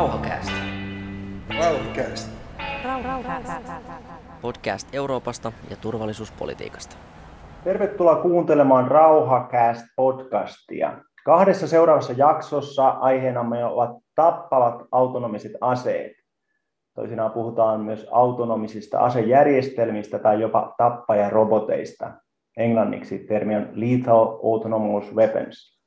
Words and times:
Rauhakäästä. 0.00 0.52
Rauhakäästä. 1.58 2.30
Podcast 4.42 4.94
Euroopasta 4.94 5.52
ja 5.70 5.76
turvallisuuspolitiikasta. 5.76 6.96
Tervetuloa 7.64 8.16
kuuntelemaan 8.16 8.88
Rauhakääst 8.88 9.86
podcastia. 9.96 10.98
Kahdessa 11.24 11.66
seuraavassa 11.68 12.12
jaksossa 12.16 12.88
aiheenamme 12.88 13.64
ovat 13.64 13.90
tappavat 14.14 14.82
autonomiset 14.92 15.52
aseet. 15.60 16.12
Toisinaan 16.94 17.30
puhutaan 17.30 17.80
myös 17.80 18.06
autonomisista 18.10 18.98
asejärjestelmistä 18.98 20.18
tai 20.18 20.40
jopa 20.40 20.74
tappajaroboteista. 20.78 22.12
Englanniksi 22.56 23.18
termi 23.18 23.56
on 23.56 23.68
lethal 23.72 24.38
autonomous 24.42 25.14
weapons. 25.14 25.79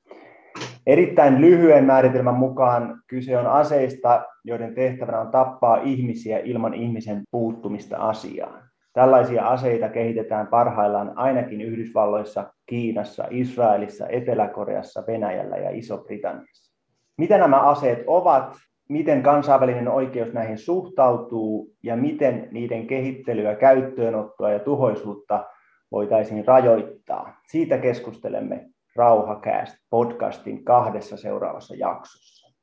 Erittäin 0.88 1.42
lyhyen 1.42 1.86
määritelmän 1.86 2.36
mukaan 2.36 3.02
kyse 3.08 3.38
on 3.38 3.48
aseista, 3.48 4.26
joiden 4.44 4.76
tehtävänä 4.76 5.20
on 5.20 5.32
tappaa 5.32 5.78
ihmisiä 5.78 6.40
ilman 6.40 6.74
ihmisen 6.74 7.24
puuttumista 7.32 7.98
asiaan. 7.98 8.64
Tällaisia 8.94 9.48
aseita 9.48 9.90
kehitetään 9.90 10.48
parhaillaan 10.48 11.12
ainakin 11.16 11.62
Yhdysvalloissa, 11.62 12.54
Kiinassa, 12.66 13.28
Israelissa, 13.30 14.08
Etelä-Koreassa, 14.08 15.04
Venäjällä 15.08 15.58
ja 15.58 15.70
Iso-Britanniassa. 15.70 16.74
Mitä 17.18 17.38
nämä 17.38 17.60
aseet 17.60 18.04
ovat, 18.08 18.56
miten 18.90 19.24
kansainvälinen 19.24 19.88
oikeus 19.88 20.34
näihin 20.34 20.58
suhtautuu 20.58 21.72
ja 21.84 21.96
miten 21.96 22.48
niiden 22.52 22.88
kehittelyä, 22.88 23.56
käyttöönottoa 23.56 24.52
ja 24.52 24.60
tuhoisuutta 24.60 25.46
voitaisiin 25.92 26.48
rajoittaa. 26.48 27.42
Siitä 27.48 27.78
keskustelemme 27.78 28.73
Rauhakääst 28.96 29.76
podcastin 29.90 30.64
kahdessa 30.64 31.18
seuraavassa 31.18 31.76
jaksossa. 31.76 32.54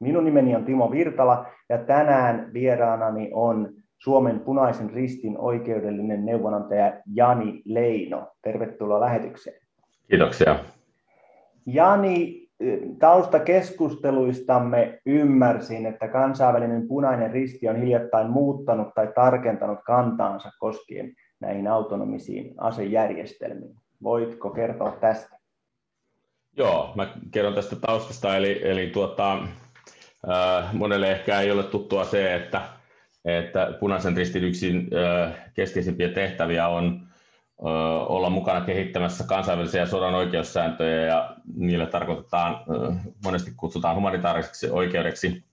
Minun 0.00 0.24
nimeni 0.24 0.56
on 0.56 0.64
Timo 0.64 0.90
Virtala 0.90 1.46
ja 1.68 1.78
tänään 1.78 2.52
vieraanani 2.52 3.30
on 3.32 3.68
Suomen 3.98 4.40
punaisen 4.40 4.90
ristin 4.90 5.38
oikeudellinen 5.38 6.24
neuvonantaja 6.24 6.92
Jani 7.14 7.62
Leino. 7.64 8.28
Tervetuloa 8.42 9.00
lähetykseen. 9.00 9.60
Kiitoksia. 10.10 10.58
Jani, 11.66 12.48
taustakeskusteluistamme 12.98 14.98
ymmärsin, 15.06 15.86
että 15.86 16.08
kansainvälinen 16.08 16.88
punainen 16.88 17.30
risti 17.30 17.68
on 17.68 17.76
hiljattain 17.76 18.30
muuttanut 18.30 18.88
tai 18.94 19.12
tarkentanut 19.14 19.78
kantaansa 19.86 20.50
koskien 20.58 21.12
näihin 21.40 21.68
autonomisiin 21.68 22.54
asejärjestelmiin. 22.58 23.76
Voitko 24.02 24.50
kertoa 24.50 24.96
tästä? 25.00 25.35
Joo, 26.56 26.92
mä 26.94 27.08
kerron 27.30 27.54
tästä 27.54 27.76
taustasta, 27.76 28.36
eli, 28.36 28.60
eli 28.68 28.86
tuota, 28.86 29.38
äh, 30.30 30.72
monelle 30.74 31.12
ehkä 31.12 31.40
ei 31.40 31.50
ole 31.50 31.62
tuttua 31.62 32.04
se, 32.04 32.34
että, 32.34 32.62
että 33.24 33.72
punaisen 33.80 34.16
ristin 34.16 34.44
yksin 34.44 34.90
äh, 34.94 35.34
keskeisimpiä 35.54 36.08
tehtäviä 36.08 36.68
on 36.68 37.00
äh, 37.02 37.66
olla 38.10 38.30
mukana 38.30 38.60
kehittämässä 38.60 39.24
kansainvälisiä 39.24 39.86
sodan 39.86 40.14
oikeussääntöjä, 40.14 41.06
ja 41.06 41.36
niillä 41.56 41.86
tarkoitetaan, 41.86 42.54
äh, 42.54 42.96
monesti 43.24 43.52
kutsutaan 43.56 43.96
humanitaariseksi 43.96 44.70
oikeudeksi, 44.70 45.44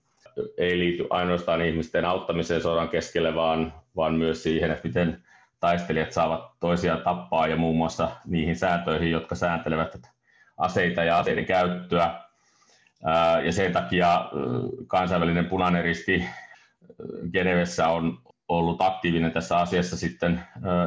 ei 0.58 0.78
liity 0.78 1.06
ainoastaan 1.10 1.62
ihmisten 1.62 2.04
auttamiseen 2.04 2.62
sodan 2.62 2.88
keskelle, 2.88 3.34
vaan, 3.34 3.72
vaan 3.96 4.14
myös 4.14 4.42
siihen, 4.42 4.70
että 4.70 4.88
miten 4.88 5.22
taistelijat 5.60 6.12
saavat 6.12 6.50
toisiaan 6.60 7.02
tappaa 7.02 7.48
ja 7.48 7.56
muun 7.56 7.76
muassa 7.76 8.10
niihin 8.26 8.56
sääntöihin, 8.56 9.10
jotka 9.10 9.34
sääntelevät 9.34 10.13
aseita 10.56 11.04
ja 11.04 11.18
aseiden 11.18 11.46
käyttöä. 11.46 12.20
Ja 13.44 13.52
sen 13.52 13.72
takia 13.72 14.30
kansainvälinen 14.86 15.46
punainen 15.46 15.84
risti 15.84 16.24
Genevessä 17.32 17.88
on 17.88 18.18
ollut 18.48 18.82
aktiivinen 18.82 19.32
tässä 19.32 19.58
asiassa 19.58 19.96
sitten 19.96 20.40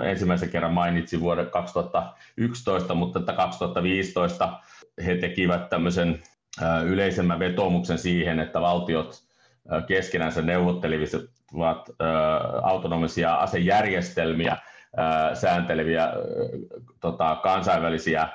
ensimmäisen 0.04 0.50
kerran 0.50 0.74
mainitsin 0.74 1.22
vuoden 1.22 1.50
2011, 1.50 2.96
mutta 2.96 3.20
että 3.20 3.34
2015 3.34 4.60
he 5.06 5.16
tekivät 5.16 5.70
tämmöisen 5.70 6.22
yleisemmän 6.86 7.40
vetomuksen 7.40 7.98
siihen, 7.98 8.40
että 8.40 8.62
valtiot 8.62 9.24
keskenänsä 9.88 10.42
neuvottelisivat 10.42 11.90
autonomisia 12.64 13.36
asejärjestelmiä 13.36 14.58
säänteleviä 15.34 16.14
tota, 17.00 17.40
kansainvälisiä 17.44 18.28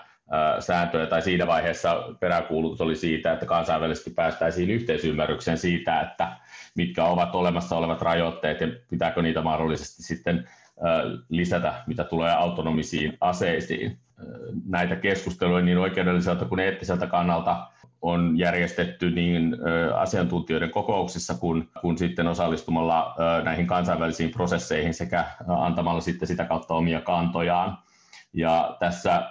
sääntöjä, 0.61 1.07
tai 1.07 1.23
siinä 1.23 1.47
vaiheessa 1.47 2.05
peräkuulutus 2.21 2.81
oli 2.81 2.97
siitä, 2.97 3.33
että 3.33 3.47
kansainvälisesti 3.47 4.11
päästäisiin 4.11 4.71
yhteisymmärrykseen 4.71 5.59
siitä, 5.59 6.01
että 6.01 6.33
mitkä 6.75 7.05
ovat 7.05 7.35
olemassa 7.35 7.77
olevat 7.77 8.03
rajoitteet 8.03 8.61
ja 8.61 8.69
pitääkö 8.91 9.23
niitä 9.23 9.43
mahdollisesti 9.43 10.03
sitten 10.03 10.49
lisätä, 11.29 11.75
mitä 11.87 12.05
tulee 12.05 12.33
autonomisiin 12.33 13.17
aseisiin. 13.21 13.99
Näitä 14.69 14.97
keskusteluja 14.97 15.65
niin 15.65 15.79
oikeudelliselta 15.79 16.45
kuin 16.45 16.61
eettiseltä 16.61 17.07
kannalta 17.07 17.67
on 18.03 18.39
järjestetty 18.39 19.11
niin 19.11 19.57
asiantuntijoiden 19.95 20.71
kokouksissa 20.71 21.35
kuin, 21.35 21.69
kuin 21.81 21.99
sitten 21.99 22.27
osallistumalla 22.27 23.15
näihin 23.45 23.67
kansainvälisiin 23.67 24.31
prosesseihin 24.31 24.95
sekä 24.95 25.25
antamalla 25.49 26.01
sitten 26.01 26.29
sitä 26.29 26.45
kautta 26.45 26.75
omia 26.75 27.01
kantojaan. 27.01 27.79
Ja 28.33 28.77
tässä 28.81 29.23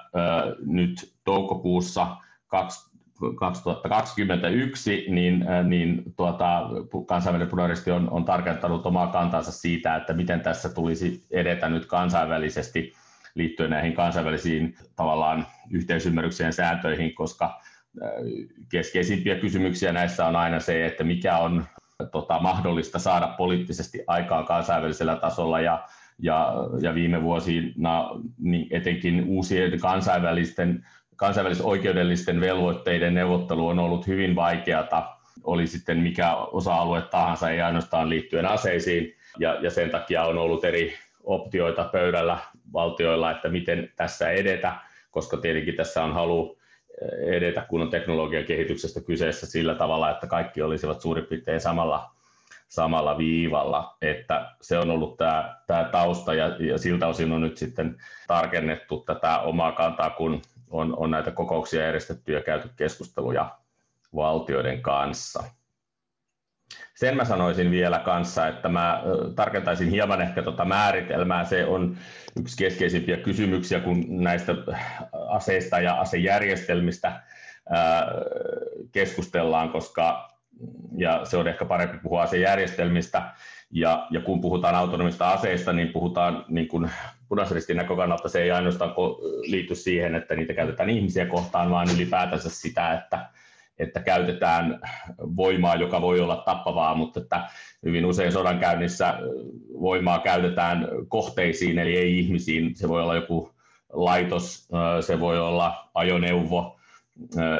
nyt 0.65 1.13
toukokuussa 1.23 2.17
2021 2.47 5.05
niin, 5.09 5.45
niin 5.63 6.03
tuota, 6.15 6.69
kansainvälinen 7.05 7.49
punaristi 7.49 7.91
on, 7.91 8.09
on 8.09 8.25
tarkentanut 8.25 8.85
omaa 8.85 9.07
kantansa 9.07 9.51
siitä, 9.51 9.95
että 9.95 10.13
miten 10.13 10.41
tässä 10.41 10.69
tulisi 10.69 11.25
edetä 11.31 11.69
nyt 11.69 11.85
kansainvälisesti 11.85 12.93
liittyen 13.35 13.69
näihin 13.69 13.93
kansainvälisiin 13.93 14.77
tavallaan 14.95 15.47
yhteisymmärrykseen 15.69 16.53
sääntöihin, 16.53 17.15
koska 17.15 17.61
keskeisimpiä 18.71 19.35
kysymyksiä 19.35 19.91
näissä 19.91 20.25
on 20.25 20.35
aina 20.35 20.59
se, 20.59 20.85
että 20.85 21.03
mikä 21.03 21.37
on 21.37 21.65
tota, 22.11 22.39
mahdollista 22.39 22.99
saada 22.99 23.27
poliittisesti 23.27 24.03
aikaan 24.07 24.45
kansainvälisellä 24.45 25.15
tasolla 25.15 25.59
ja, 25.59 25.87
ja, 26.21 26.53
ja 26.81 26.95
viime 26.95 27.23
vuosina 27.23 28.09
niin 28.39 28.67
etenkin 28.71 29.23
uusien 29.27 29.79
kansainvälisten 29.79 30.85
kansainvälisoikeudellisten 31.15 32.41
velvoitteiden 32.41 33.13
neuvottelu 33.13 33.67
on 33.67 33.79
ollut 33.79 34.07
hyvin 34.07 34.35
vaikeata, 34.35 35.15
oli 35.43 35.67
sitten 35.67 35.97
mikä 35.97 36.35
osa-alue 36.35 37.01
tahansa, 37.01 37.49
ei 37.49 37.61
ainoastaan 37.61 38.09
liittyen 38.09 38.45
aseisiin, 38.45 39.15
ja, 39.39 39.57
ja 39.61 39.71
sen 39.71 39.89
takia 39.89 40.23
on 40.23 40.37
ollut 40.37 40.65
eri 40.65 40.93
optioita 41.23 41.83
pöydällä 41.83 42.37
valtioilla, 42.73 43.31
että 43.31 43.49
miten 43.49 43.91
tässä 43.95 44.29
edetä, 44.29 44.73
koska 45.11 45.37
tietenkin 45.37 45.75
tässä 45.75 46.03
on 46.03 46.13
halu 46.13 46.57
edetä, 47.25 47.65
kun 47.69 47.81
on 47.81 47.89
teknologian 47.89 48.45
kehityksestä 48.45 49.01
kyseessä 49.01 49.47
sillä 49.47 49.75
tavalla, 49.75 50.11
että 50.11 50.27
kaikki 50.27 50.61
olisivat 50.61 51.01
suurin 51.01 51.25
piirtein 51.25 51.61
samalla, 51.61 52.11
samalla 52.71 53.17
viivalla. 53.17 53.97
Että 54.01 54.51
se 54.61 54.77
on 54.77 54.91
ollut 54.91 55.17
tämä, 55.17 55.55
tämä 55.67 55.83
tausta 55.83 56.33
ja, 56.33 56.47
ja 56.47 56.77
siltä 56.77 57.07
osin 57.07 57.31
on 57.31 57.41
nyt 57.41 57.57
sitten 57.57 57.97
tarkennettu 58.27 59.03
tätä 59.05 59.39
omaa 59.39 59.71
kantaa, 59.71 60.09
kun 60.09 60.41
on, 60.69 60.97
on 60.97 61.11
näitä 61.11 61.31
kokouksia 61.31 61.85
järjestetty 61.85 62.33
ja 62.33 62.41
käyty 62.41 62.69
keskusteluja 62.75 63.57
valtioiden 64.15 64.81
kanssa. 64.81 65.43
Sen 66.95 67.17
mä 67.17 67.25
sanoisin 67.25 67.71
vielä 67.71 67.99
kanssa, 67.99 68.47
että 68.47 68.69
mä 68.69 69.03
tarkentaisin 69.35 69.89
hieman 69.89 70.21
ehkä 70.21 70.41
tuota 70.41 70.65
määritelmää. 70.65 71.45
Se 71.45 71.65
on 71.65 71.97
yksi 72.39 72.57
keskeisimpiä 72.57 73.17
kysymyksiä, 73.17 73.79
kun 73.79 74.05
näistä 74.07 74.55
aseista 75.27 75.79
ja 75.79 75.93
asejärjestelmistä 75.93 77.21
keskustellaan, 78.91 79.69
koska 79.69 80.31
ja 81.01 81.25
se 81.25 81.37
on 81.37 81.47
ehkä 81.47 81.65
parempi 81.65 81.97
puhua 81.97 82.21
asejärjestelmistä. 82.21 83.21
Ja, 83.71 84.07
ja 84.09 84.21
kun 84.21 84.41
puhutaan 84.41 84.75
autonomista 84.75 85.29
aseista, 85.29 85.73
niin 85.73 85.87
puhutaan 85.87 86.45
niin 86.47 86.67
kuin 86.67 86.91
punaisristin 87.29 87.77
näkökannalta 87.77 88.29
se 88.29 88.41
ei 88.41 88.51
ainoastaan 88.51 88.93
liity 89.41 89.75
siihen, 89.75 90.15
että 90.15 90.35
niitä 90.35 90.53
käytetään 90.53 90.89
ihmisiä 90.89 91.25
kohtaan, 91.25 91.71
vaan 91.71 91.87
ylipäätänsä 91.95 92.49
sitä, 92.49 92.93
että, 92.93 93.29
että 93.79 93.99
käytetään 93.99 94.79
voimaa, 95.17 95.75
joka 95.75 96.01
voi 96.01 96.19
olla 96.19 96.35
tappavaa, 96.35 96.95
mutta 96.95 97.19
että 97.19 97.49
hyvin 97.85 98.05
usein 98.05 98.31
sodankäynnissä 98.31 99.13
voimaa 99.81 100.19
käytetään 100.19 100.87
kohteisiin, 101.07 101.79
eli 101.79 101.97
ei 101.97 102.19
ihmisiin. 102.19 102.75
Se 102.75 102.89
voi 102.89 103.01
olla 103.01 103.15
joku 103.15 103.51
laitos, 103.93 104.67
se 105.01 105.19
voi 105.19 105.39
olla 105.39 105.89
ajoneuvo, 105.93 106.79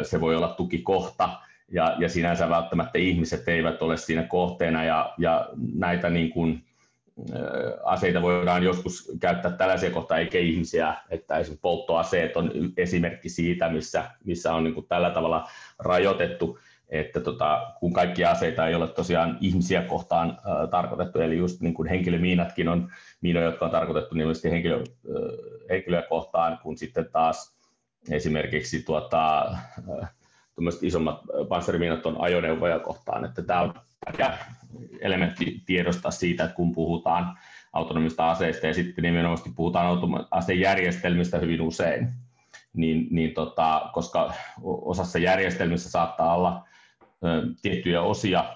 se 0.03 0.21
voi 0.21 0.35
olla 0.35 0.49
tukikohta, 0.49 1.29
ja, 1.71 1.95
ja 1.99 2.09
sinänsä 2.09 2.49
välttämättä 2.49 2.97
ihmiset 2.97 3.47
eivät 3.47 3.81
ole 3.81 3.97
siinä 3.97 4.23
kohteena, 4.23 4.83
ja, 4.83 5.13
ja 5.17 5.49
näitä 5.75 6.09
niin 6.09 6.29
kuin, 6.29 6.63
aseita 7.83 8.21
voidaan 8.21 8.63
joskus 8.63 9.11
käyttää 9.19 9.51
tällaisia 9.51 9.91
kohtaa, 9.91 10.17
eikä 10.17 10.39
ihmisiä, 10.39 10.95
että 11.09 11.37
esimerkiksi 11.37 11.61
polttoaseet 11.61 12.37
on 12.37 12.51
esimerkki 12.77 13.29
siitä, 13.29 13.69
missä, 13.69 14.03
missä 14.23 14.53
on 14.53 14.63
niin 14.63 14.73
kuin 14.73 14.87
tällä 14.87 15.09
tavalla 15.09 15.47
rajoitettu 15.79 16.59
että 16.91 17.19
tota, 17.19 17.73
kun 17.79 17.93
kaikki 17.93 18.25
aseita 18.25 18.67
ei 18.67 18.75
ole 18.75 18.87
tosiaan 18.87 19.37
ihmisiä 19.41 19.81
kohtaan 19.81 20.29
äh, 20.29 20.69
tarkoitettu, 20.69 21.19
eli 21.19 21.37
just 21.37 21.61
niin 21.61 21.73
kuin 21.73 21.89
henkilömiinatkin 21.89 22.67
on 22.67 22.91
miinoja, 23.21 23.45
jotka 23.45 23.65
on 23.65 23.71
tarkoitettu 23.71 24.15
nimellisesti 24.15 24.51
henkilö, 24.51 24.75
äh, 24.75 24.83
henkilöä 25.69 26.01
kohtaan, 26.01 26.59
kun 26.63 26.77
sitten 26.77 27.09
taas 27.11 27.55
esimerkiksi 28.09 28.83
tuota, 28.83 29.51
äh, 30.01 30.09
isommat 30.81 31.21
panssarimiinat 31.49 32.05
on 32.05 32.21
ajoneuvoja 32.21 32.79
kohtaan, 32.79 33.25
että 33.25 33.41
tämä 33.41 33.61
on 33.61 33.73
tärkeä 34.05 34.37
elementti 35.01 35.63
tiedostaa 35.65 36.11
siitä, 36.11 36.43
että 36.43 36.55
kun 36.55 36.71
puhutaan 36.71 37.37
autonomista 37.73 38.31
aseista 38.31 38.67
ja 38.67 38.73
sitten 38.73 39.03
nimenomaan 39.03 39.55
puhutaan 39.55 39.99
asejärjestelmistä 40.31 41.37
hyvin 41.37 41.61
usein, 41.61 42.09
niin, 42.73 43.07
niin 43.11 43.33
tota, 43.33 43.89
koska 43.93 44.33
osassa 44.63 45.19
järjestelmissä 45.19 45.89
saattaa 45.89 46.35
olla 46.35 46.67
tiettyjä 47.61 48.01
osia 48.01 48.55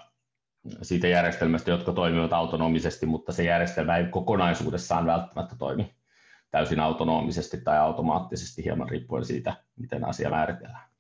siitä 0.82 1.08
järjestelmästä, 1.08 1.72
jotka 1.72 1.92
toimivat 1.92 2.34
autonomisesti, 2.34 3.06
mutta 3.06 3.32
se 3.32 3.44
järjestelmä 3.44 3.98
ei 3.98 4.06
kokonaisuudessaan 4.06 5.06
välttämättä 5.06 5.56
toimi 5.56 5.96
täysin 6.52 6.80
autonomisesti 6.80 7.62
tai 7.62 7.78
automaattisesti 7.78 8.64
hieman 8.64 8.90
riippuen 8.90 9.26
siitä, 9.26 9.54
miten 9.76 10.06
asia 10.06 10.30
määritellään. 10.30 10.95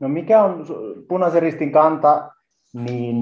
No 0.00 0.08
mikä 0.08 0.42
on 0.42 0.66
punaisen 1.08 1.42
ristin 1.42 1.72
kanta, 1.72 2.30
niin 2.72 3.16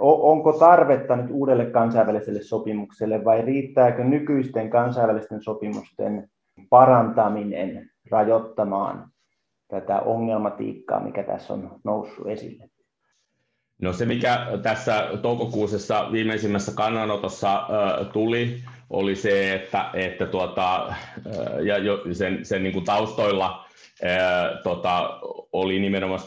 onko 0.00 0.52
tarvetta 0.52 1.16
nyt 1.16 1.30
uudelle 1.30 1.66
kansainväliselle 1.66 2.42
sopimukselle 2.42 3.24
vai 3.24 3.42
riittääkö 3.42 4.04
nykyisten 4.04 4.70
kansainvälisten 4.70 5.42
sopimusten 5.42 6.28
parantaminen 6.70 7.90
rajoittamaan 8.10 9.08
tätä 9.68 10.00
ongelmatiikkaa, 10.00 11.00
mikä 11.00 11.22
tässä 11.22 11.52
on 11.54 11.80
noussut 11.84 12.26
esille? 12.26 12.68
No 13.82 13.92
se, 13.92 14.06
mikä 14.06 14.46
tässä 14.62 15.08
toukokuusessa 15.22 16.08
viimeisimmässä 16.12 16.72
kannanotossa 16.74 17.66
tuli, 18.12 18.60
oli 18.90 19.16
se, 19.16 19.54
että, 19.54 19.90
että 19.94 20.26
tuota, 20.26 20.94
ja 21.64 21.78
jo 21.78 21.98
sen, 22.12 22.44
sen 22.44 22.62
niin 22.62 22.72
kuin 22.72 22.84
taustoilla 22.84 23.64
tota, 24.62 25.20
oli 25.54 25.78
nimenomaan 25.78 26.20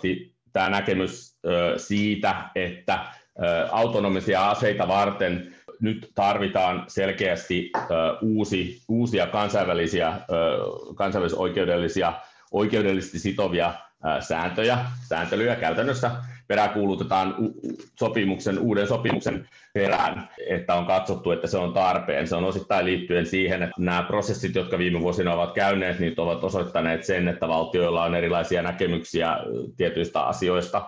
tämä 0.54 0.70
näkemys 0.70 1.40
siitä, 1.78 2.36
että 2.56 3.06
autonomisia 3.72 4.50
aseita 4.50 4.88
varten 4.88 5.56
nyt 5.82 6.12
tarvitaan 6.16 6.84
selkeästi 6.88 7.72
uusi, 8.22 8.82
uusia 8.90 9.28
kansainvälisiä, 9.28 10.14
kansainvälisoikeudellisia 10.96 12.14
oikeudellisesti 12.52 13.20
sitovia 13.20 13.74
sääntöjä, 14.20 14.78
sääntelyjä 15.08 15.56
käytännössä, 15.56 16.12
peräkuulutetaan 16.48 17.36
sopimuksen, 18.00 18.60
uuden 18.60 18.88
sopimuksen 18.88 19.50
perään, 19.74 20.30
että 20.50 20.76
on 20.76 20.86
katsottu, 20.86 21.32
että 21.32 21.48
se 21.48 21.58
on 21.58 21.74
tarpeen. 21.74 22.28
Se 22.28 22.36
on 22.36 22.44
osittain 22.44 22.86
liittyen 22.86 23.26
siihen, 23.26 23.64
että 23.64 23.76
nämä 23.80 24.04
prosessit, 24.04 24.56
jotka 24.56 24.78
viime 24.78 25.02
vuosina 25.02 25.34
ovat 25.34 25.54
käyneet, 25.54 26.00
niin 26.00 26.14
ovat 26.18 26.44
osoittaneet 26.44 27.04
sen, 27.04 27.28
että 27.28 27.48
valtioilla 27.48 28.04
on 28.04 28.16
erilaisia 28.16 28.62
näkemyksiä 28.62 29.38
tietyistä 29.78 30.22
asioista, 30.22 30.88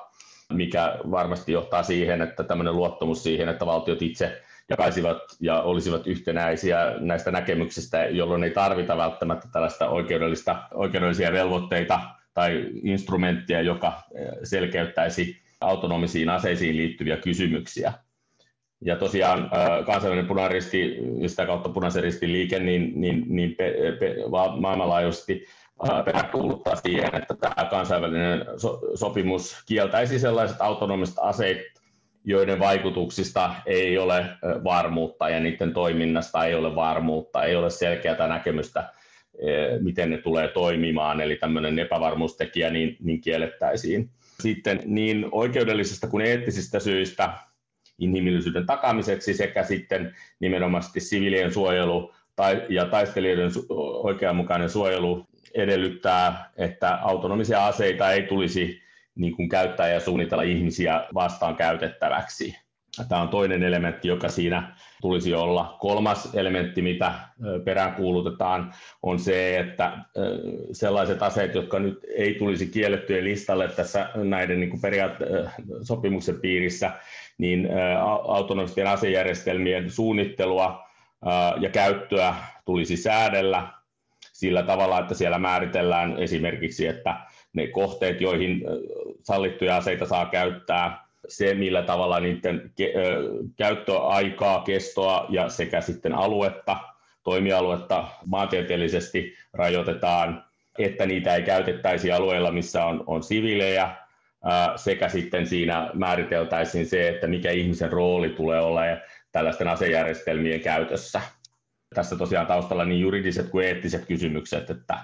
mikä 0.53 0.97
varmasti 1.11 1.51
johtaa 1.51 1.83
siihen, 1.83 2.21
että 2.21 2.43
tämmöinen 2.43 2.75
luottamus 2.75 3.23
siihen, 3.23 3.49
että 3.49 3.65
valtiot 3.65 4.01
itse 4.01 4.41
jakaisivat 4.69 5.17
ja 5.39 5.61
olisivat 5.61 6.07
yhtenäisiä 6.07 6.77
näistä 6.99 7.31
näkemyksistä, 7.31 8.05
jolloin 8.05 8.43
ei 8.43 8.51
tarvita 8.51 8.97
välttämättä 8.97 9.47
tällaista 9.51 9.89
oikeudellista, 9.89 10.55
oikeudellisia 10.73 11.31
velvoitteita 11.31 11.99
tai 12.39 12.65
instrumenttia, 12.83 13.61
joka 13.61 14.03
selkeyttäisi 14.43 15.37
autonomisiin 15.61 16.29
aseisiin 16.29 16.77
liittyviä 16.77 17.17
kysymyksiä. 17.17 17.93
Ja 18.81 18.95
tosiaan 18.95 19.51
kansainvälinen 19.85 20.27
punaristi 20.27 20.97
ja 21.21 21.29
sitä 21.29 21.45
kautta 21.45 21.69
punaisen 21.69 22.03
ristin 22.03 22.33
liike 22.33 22.59
niin, 22.59 22.91
niin, 22.95 23.23
niin 23.27 23.55
pe, 23.55 23.73
pe, 23.99 24.15
maailmanlaajuisesti 24.59 25.45
peräkuuluttaa 26.05 26.75
siihen, 26.75 27.15
että 27.15 27.35
tämä 27.35 27.69
kansainvälinen 27.69 28.45
so, 28.57 28.79
sopimus 28.95 29.63
kieltäisi 29.65 30.19
sellaiset 30.19 30.57
autonomiset 30.61 31.15
aseet, 31.21 31.57
joiden 32.23 32.59
vaikutuksista 32.59 33.55
ei 33.65 33.97
ole 33.97 34.25
varmuutta 34.63 35.29
ja 35.29 35.39
niiden 35.39 35.73
toiminnasta 35.73 36.45
ei 36.45 36.55
ole 36.55 36.75
varmuutta, 36.75 37.43
ei 37.43 37.55
ole 37.55 37.69
selkeää 37.69 38.27
näkemystä, 38.27 38.93
miten 39.79 40.09
ne 40.09 40.17
tulee 40.17 40.47
toimimaan, 40.47 41.21
eli 41.21 41.35
tämmöinen 41.35 41.79
epävarmuustekijä 41.79 42.69
niin, 42.69 42.97
niin 42.99 43.21
kiellettäisiin 43.21 44.09
sitten 44.39 44.79
niin 44.85 45.25
oikeudellisista 45.31 46.07
kuin 46.07 46.25
eettisistä 46.25 46.79
syistä 46.79 47.33
inhimillisyyden 47.99 48.65
takamiseksi 48.65 49.33
sekä 49.33 49.63
sitten 49.63 50.15
nimenomaan 50.39 50.83
siviilien 50.97 51.53
suojelu 51.53 52.13
tai, 52.35 52.65
ja 52.69 52.85
taistelijoiden 52.85 53.51
su, 53.51 53.65
oikeanmukainen 54.03 54.69
suojelu 54.69 55.25
edellyttää, 55.55 56.51
että 56.57 56.99
autonomisia 57.01 57.67
aseita 57.67 58.11
ei 58.11 58.23
tulisi 58.23 58.81
niin 59.15 59.35
kuin 59.35 59.49
käyttää 59.49 59.87
ja 59.87 59.99
suunnitella 59.99 60.43
ihmisiä 60.43 61.07
vastaan 61.13 61.55
käytettäväksi. 61.55 62.55
Tämä 63.09 63.21
on 63.21 63.29
toinen 63.29 63.63
elementti, 63.63 64.07
joka 64.07 64.29
siinä 64.29 64.75
tulisi 65.01 65.33
olla. 65.33 65.77
Kolmas 65.79 66.35
elementti, 66.35 66.81
mitä 66.81 67.13
peräänkuulutetaan, 67.65 68.73
on 69.03 69.19
se, 69.19 69.59
että 69.59 69.97
sellaiset 70.71 71.23
aseet, 71.23 71.55
jotka 71.55 71.79
nyt 71.79 71.99
ei 72.15 72.33
tulisi 72.33 72.67
kiellettyjen 72.67 73.23
listalle 73.23 73.67
tässä 73.67 74.09
näiden 74.15 74.59
niin 74.59 74.79
sopimuksen 75.81 76.39
piirissä, 76.39 76.91
niin 77.37 77.69
autonomisten 78.27 78.87
asejärjestelmien 78.87 79.91
suunnittelua 79.91 80.87
ja 81.59 81.69
käyttöä 81.69 82.35
tulisi 82.65 82.97
säädellä 82.97 83.67
sillä 84.33 84.63
tavalla, 84.63 84.99
että 84.99 85.13
siellä 85.13 85.39
määritellään 85.39 86.17
esimerkiksi, 86.17 86.87
että 86.87 87.15
ne 87.53 87.67
kohteet, 87.67 88.21
joihin 88.21 88.61
sallittuja 89.23 89.77
aseita 89.77 90.05
saa 90.05 90.25
käyttää, 90.25 91.08
se, 91.27 91.53
millä 91.53 91.81
tavalla 91.81 92.19
niiden 92.19 92.71
käyttöaikaa, 93.57 94.61
kestoa 94.61 95.25
ja 95.29 95.49
sekä 95.49 95.81
sitten 95.81 96.15
aluetta, 96.15 96.77
toimialuetta 97.23 98.07
maantieteellisesti 98.25 99.33
rajoitetaan, 99.53 100.43
että 100.79 101.05
niitä 101.05 101.35
ei 101.35 101.41
käytettäisi 101.43 102.11
alueilla, 102.11 102.51
missä 102.51 102.85
on, 102.85 103.03
on 103.07 103.23
siviilejä, 103.23 103.95
sekä 104.75 105.09
sitten 105.09 105.47
siinä 105.47 105.89
määriteltäisiin 105.93 106.85
se, 106.85 107.09
että 107.09 107.27
mikä 107.27 107.51
ihmisen 107.51 107.91
rooli 107.91 108.29
tulee 108.29 108.61
olemaan 108.61 109.01
tällaisten 109.31 109.67
asejärjestelmien 109.67 110.61
käytössä. 110.61 111.21
Tässä 111.95 112.15
tosiaan 112.15 112.47
taustalla 112.47 112.85
niin 112.85 113.01
juridiset 113.01 113.49
kuin 113.49 113.65
eettiset 113.65 114.05
kysymykset, 114.05 114.69
että 114.69 114.97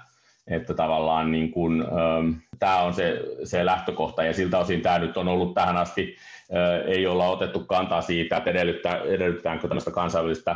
että 0.47 0.73
tavallaan 0.73 1.31
niin 1.31 1.51
kuin, 1.51 1.81
ähm, 1.81 2.31
tämä 2.59 2.81
on 2.81 2.93
se, 2.93 3.21
se 3.43 3.65
lähtökohta 3.65 4.23
ja 4.23 4.33
siltä 4.33 4.57
osin 4.57 4.81
tämä 4.81 4.99
nyt 4.99 5.17
on 5.17 5.27
ollut 5.27 5.53
tähän 5.53 5.77
asti, 5.77 6.15
äh, 6.55 6.87
ei 6.87 7.07
olla 7.07 7.29
otettu 7.29 7.59
kantaa 7.59 8.01
siitä, 8.01 8.37
että 8.37 8.49
edellyttää, 8.49 9.01
edellyttääkö 9.01 9.67
tämmöistä 9.67 9.91
kansainvälistä 9.91 10.55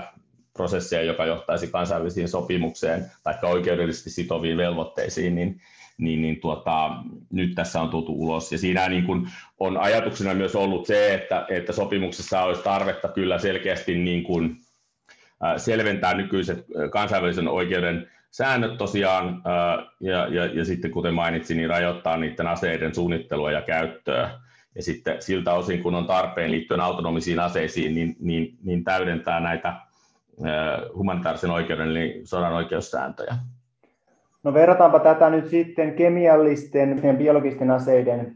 prosessia, 0.53 1.03
joka 1.03 1.25
johtaisi 1.25 1.67
kansainvälisiin 1.67 2.29
sopimukseen 2.29 3.05
tai 3.24 3.34
oikeudellisesti 3.43 4.10
sitoviin 4.10 4.58
velvoitteisiin, 4.58 5.36
niin, 5.36 5.62
niin, 5.98 6.22
niin 6.22 6.41
tuota, 6.41 6.91
nyt 7.31 7.55
tässä 7.55 7.81
on 7.81 7.89
tultu 7.89 8.13
ulos. 8.13 8.51
Ja 8.51 8.58
siinä 8.58 8.89
niin 8.89 9.03
kuin 9.03 9.29
on 9.60 9.77
ajatuksena 9.77 10.34
myös 10.34 10.55
ollut 10.55 10.86
se, 10.86 11.13
että, 11.13 11.46
että 11.50 11.74
sopimuksessa 11.74 12.41
olisi 12.41 12.63
tarvetta 12.63 13.08
kyllä 13.08 13.38
selkeästi 13.38 13.98
niin 13.98 14.24
kuin, 14.24 14.58
äh, 15.43 15.58
selventää 15.58 16.13
nykyiset 16.13 16.58
äh, 16.58 16.89
kansainvälisen 16.91 17.48
oikeuden 17.48 18.12
säännöt 18.31 18.77
tosiaan, 18.77 19.41
ja, 20.00 20.27
ja, 20.27 20.45
ja 20.45 20.65
sitten 20.65 20.91
kuten 20.91 21.13
mainitsin, 21.13 21.57
niin 21.57 21.69
rajoittaa 21.69 22.17
niiden 22.17 22.48
aseiden 22.48 22.95
suunnittelua 22.95 23.51
ja 23.51 23.62
käyttöä. 23.62 24.29
Ja 24.75 24.83
sitten 24.83 25.21
siltä 25.21 25.53
osin, 25.53 25.83
kun 25.83 25.95
on 25.95 26.05
tarpeen 26.05 26.51
liittyen 26.51 26.79
autonomisiin 26.79 27.39
aseisiin, 27.39 27.95
niin, 27.95 28.15
niin, 28.19 28.57
niin 28.63 28.83
täydentää 28.83 29.39
näitä 29.39 29.74
humanitaarisen 30.95 31.51
oikeuden 31.51 31.88
eli 31.88 32.21
sodan 32.24 32.53
oikeussääntöjä. 32.53 33.36
No 34.43 34.53
verrataanpa 34.53 35.00
tätä 35.00 35.29
nyt 35.29 35.48
sitten 35.48 35.95
kemiallisten 35.95 37.01
ja 37.03 37.13
biologisten 37.13 37.71
aseiden 37.71 38.36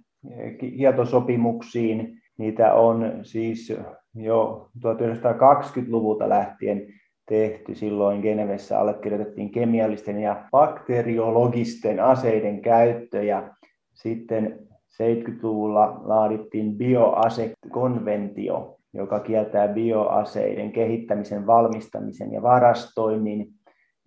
kieltosopimuksiin. 0.60 2.22
Niitä 2.38 2.74
on 2.74 3.20
siis 3.22 3.74
jo 4.16 4.70
1920-luvulta 4.78 6.30
lähtien 6.30 6.88
tehty. 7.26 7.76
Silloin 7.76 8.22
Genevessä 8.22 8.80
allekirjoitettiin 8.80 9.52
kemiallisten 9.52 10.20
ja 10.20 10.46
bakteriologisten 10.52 12.00
aseiden 12.00 12.62
käyttö 12.62 13.24
ja 13.24 13.50
sitten 13.94 14.60
70-luvulla 14.94 16.02
laadittiin 16.04 16.78
bioasekonventio, 16.78 18.78
joka 18.94 19.20
kieltää 19.20 19.68
bioaseiden 19.68 20.72
kehittämisen, 20.72 21.48
valmistamisen 21.48 22.32
ja 22.32 22.42
varastoinnin. 22.42 23.48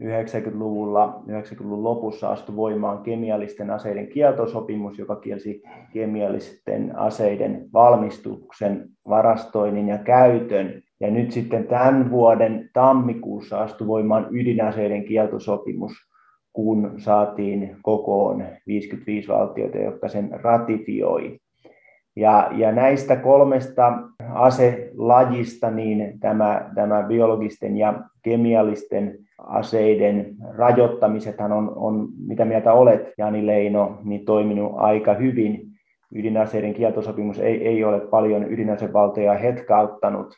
90-luvulla, 0.03 1.23
90-luvun 1.29 1.85
lopussa 1.85 2.29
astui 2.29 2.57
voimaan 2.57 3.03
kemiallisten 3.03 3.71
aseiden 3.71 4.09
kieltosopimus, 4.09 4.99
joka 4.99 5.17
kielsi 5.17 5.63
kemiallisten 5.93 6.99
aseiden 6.99 7.69
valmistuksen, 7.73 8.89
varastoinnin 9.09 9.89
ja 9.89 9.99
käytön. 9.99 10.83
Ja 11.01 11.11
nyt 11.11 11.33
sitten 11.33 11.67
tämän 11.67 12.11
vuoden 12.11 12.71
tammikuussa 12.73 13.61
astui 13.61 13.87
voimaan 13.87 14.27
ydinaseiden 14.31 15.05
kieltosopimus, 15.05 15.93
kun 16.53 16.95
saatiin 16.97 17.77
kokoon 17.83 18.45
55 18.67 19.29
valtiota, 19.29 19.79
jotka 19.79 20.09
sen 20.09 20.31
ratifioi. 20.43 21.39
Ja, 22.17 22.51
ja 22.53 22.73
näistä 22.73 23.17
kolmesta 23.17 23.99
aselajista 24.35 25.71
niin 25.71 26.21
tämä, 26.21 26.71
tämä 26.75 27.03
biologisten 27.03 27.77
ja 27.77 28.01
kemiallisten 28.23 29.19
aseiden 29.39 30.37
rajoittamisethan 30.57 31.53
on, 31.53 31.73
on, 31.77 32.09
mitä 32.27 32.45
mieltä 32.45 32.73
olet, 32.73 33.13
Jani 33.19 33.47
Leino, 33.47 33.99
niin 34.05 34.25
toiminut 34.25 34.73
aika 34.77 35.15
hyvin. 35.15 35.63
Ydinaseiden 36.15 36.75
kieltosopimus 36.75 37.39
ei, 37.39 37.69
ei 37.69 37.85
ole 37.85 38.01
paljon 38.01 38.53
ydinasevaltoja 38.53 39.35
hetkauttanut, 39.35 40.35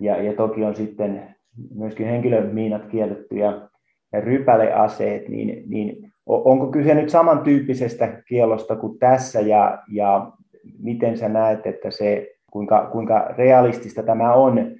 ja, 0.00 0.22
ja 0.22 0.32
toki 0.32 0.64
on 0.64 0.74
sitten 0.74 1.34
myöskin 1.74 2.06
henkilömiinat 2.06 2.86
kielletty 2.86 3.36
ja, 3.36 3.68
ja 4.12 4.20
rypäleaseet, 4.20 5.28
niin, 5.28 5.70
niin 5.70 6.12
onko 6.26 6.66
kyse 6.66 6.94
nyt 6.94 7.10
samantyyppisestä 7.10 8.22
kielosta 8.28 8.76
kuin 8.76 8.98
tässä, 8.98 9.40
ja, 9.40 9.82
ja 9.88 10.32
miten 10.78 11.18
sä 11.18 11.28
näet, 11.28 11.66
että 11.66 11.90
se, 11.90 12.28
kuinka, 12.52 12.88
kuinka 12.92 13.34
realistista 13.38 14.02
tämä 14.02 14.34
on, 14.34 14.76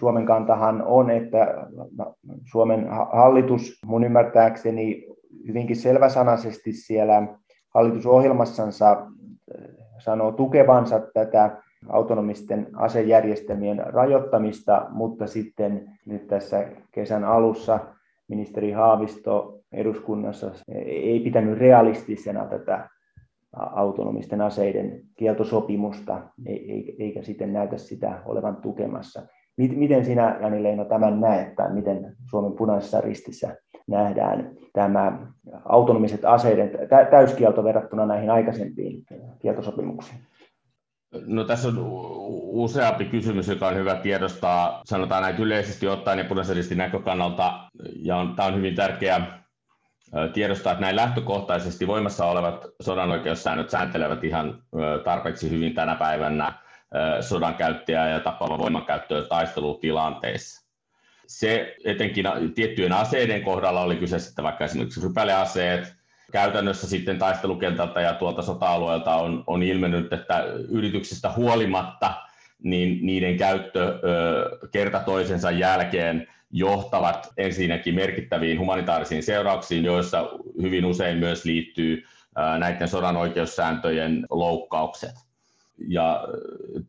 Suomen 0.00 0.26
kantahan 0.26 0.82
on, 0.86 1.10
että 1.10 1.68
Suomen 2.50 2.86
hallitus 3.12 3.78
mun 3.86 4.04
ymmärtääkseni 4.04 5.06
hyvinkin 5.48 5.76
selväsanaisesti 5.76 6.72
siellä 6.72 7.28
hallitusohjelmassansa 7.74 8.90
äh, 8.90 9.06
sanoo 9.98 10.32
tukevansa 10.32 11.00
tätä 11.14 11.62
autonomisten 11.88 12.66
asejärjestelmien 12.74 13.82
rajoittamista, 13.86 14.86
mutta 14.90 15.26
sitten 15.26 15.90
nyt 16.06 16.26
tässä 16.26 16.68
kesän 16.92 17.24
alussa 17.24 17.78
ministeri 18.28 18.72
Haavisto 18.72 19.60
eduskunnassa 19.72 20.50
ei 20.86 21.20
pitänyt 21.20 21.58
realistisena 21.58 22.46
tätä 22.46 22.88
autonomisten 23.56 24.40
aseiden 24.40 25.00
kieltosopimusta, 25.16 26.22
eikä 26.98 27.22
sitten 27.22 27.52
näytä 27.52 27.78
sitä 27.78 28.22
olevan 28.24 28.56
tukemassa. 28.56 29.22
Miten 29.56 30.04
sinä, 30.04 30.38
Jani 30.40 30.62
Leino, 30.62 30.84
tämän 30.84 31.20
näet, 31.20 31.54
tai 31.54 31.74
miten 31.74 32.16
Suomen 32.30 32.52
punaisessa 32.52 33.00
ristissä 33.00 33.56
nähdään 33.88 34.50
tämä 34.72 35.26
autonomiset 35.64 36.24
aseiden 36.24 36.70
täyskielto 37.10 37.64
verrattuna 37.64 38.06
näihin 38.06 38.30
aikaisempiin 38.30 39.02
kieltosopimuksiin? 39.38 40.20
No 41.26 41.44
tässä 41.44 41.68
on 41.68 41.74
useampi 42.42 43.04
kysymys, 43.04 43.48
joka 43.48 43.68
on 43.68 43.76
hyvä 43.76 43.94
tiedostaa, 43.94 44.82
sanotaan 44.84 45.22
näin 45.22 45.36
yleisesti 45.36 45.88
ottaen 45.88 46.18
ja 46.18 46.24
punaisen 46.24 46.78
näkökannalta, 46.78 47.68
ja 48.02 48.16
on, 48.16 48.36
tämä 48.36 48.48
on 48.48 48.56
hyvin 48.56 48.74
tärkeä 48.74 49.20
tiedostaa, 50.32 50.72
että 50.72 50.80
näin 50.80 50.96
lähtökohtaisesti 50.96 51.86
voimassa 51.86 52.26
olevat 52.26 52.66
sodan 52.82 53.10
oikeussäännöt 53.10 53.70
sääntelevät 53.70 54.24
ihan 54.24 54.62
tarpeeksi 55.04 55.50
hyvin 55.50 55.74
tänä 55.74 55.94
päivänä 55.94 56.52
sodan 57.20 57.54
käyttäjää 57.54 58.08
ja 58.08 58.20
tappava 58.20 58.58
voimankäyttöä 58.58 59.22
taistelutilanteissa. 59.22 60.68
Se 61.26 61.76
etenkin 61.84 62.24
tiettyjen 62.54 62.92
aseiden 62.92 63.42
kohdalla 63.42 63.80
oli 63.80 63.96
kyse 63.96 64.18
sitten 64.18 64.44
vaikka 64.44 64.64
esimerkiksi 64.64 65.00
rypäleaseet, 65.08 65.97
käytännössä 66.32 66.88
sitten 66.88 67.18
taistelukentältä 67.18 68.00
ja 68.00 68.14
tuolta 68.14 68.42
sota-alueelta 68.42 69.14
on, 69.14 69.44
on 69.46 69.62
ilmennyt, 69.62 70.12
että 70.12 70.44
yrityksistä 70.68 71.32
huolimatta 71.36 72.14
niin 72.62 73.06
niiden 73.06 73.36
käyttö 73.36 74.00
ö, 74.04 74.68
kerta 74.72 75.00
toisensa 75.00 75.50
jälkeen 75.50 76.28
johtavat 76.50 77.32
ensinnäkin 77.36 77.94
merkittäviin 77.94 78.60
humanitaarisiin 78.60 79.22
seurauksiin, 79.22 79.84
joissa 79.84 80.30
hyvin 80.62 80.84
usein 80.84 81.18
myös 81.18 81.44
liittyy 81.44 82.04
näiden 82.58 82.88
sodan 82.88 83.16
oikeussääntöjen 83.16 84.26
loukkaukset. 84.30 85.14
Ja 85.88 86.24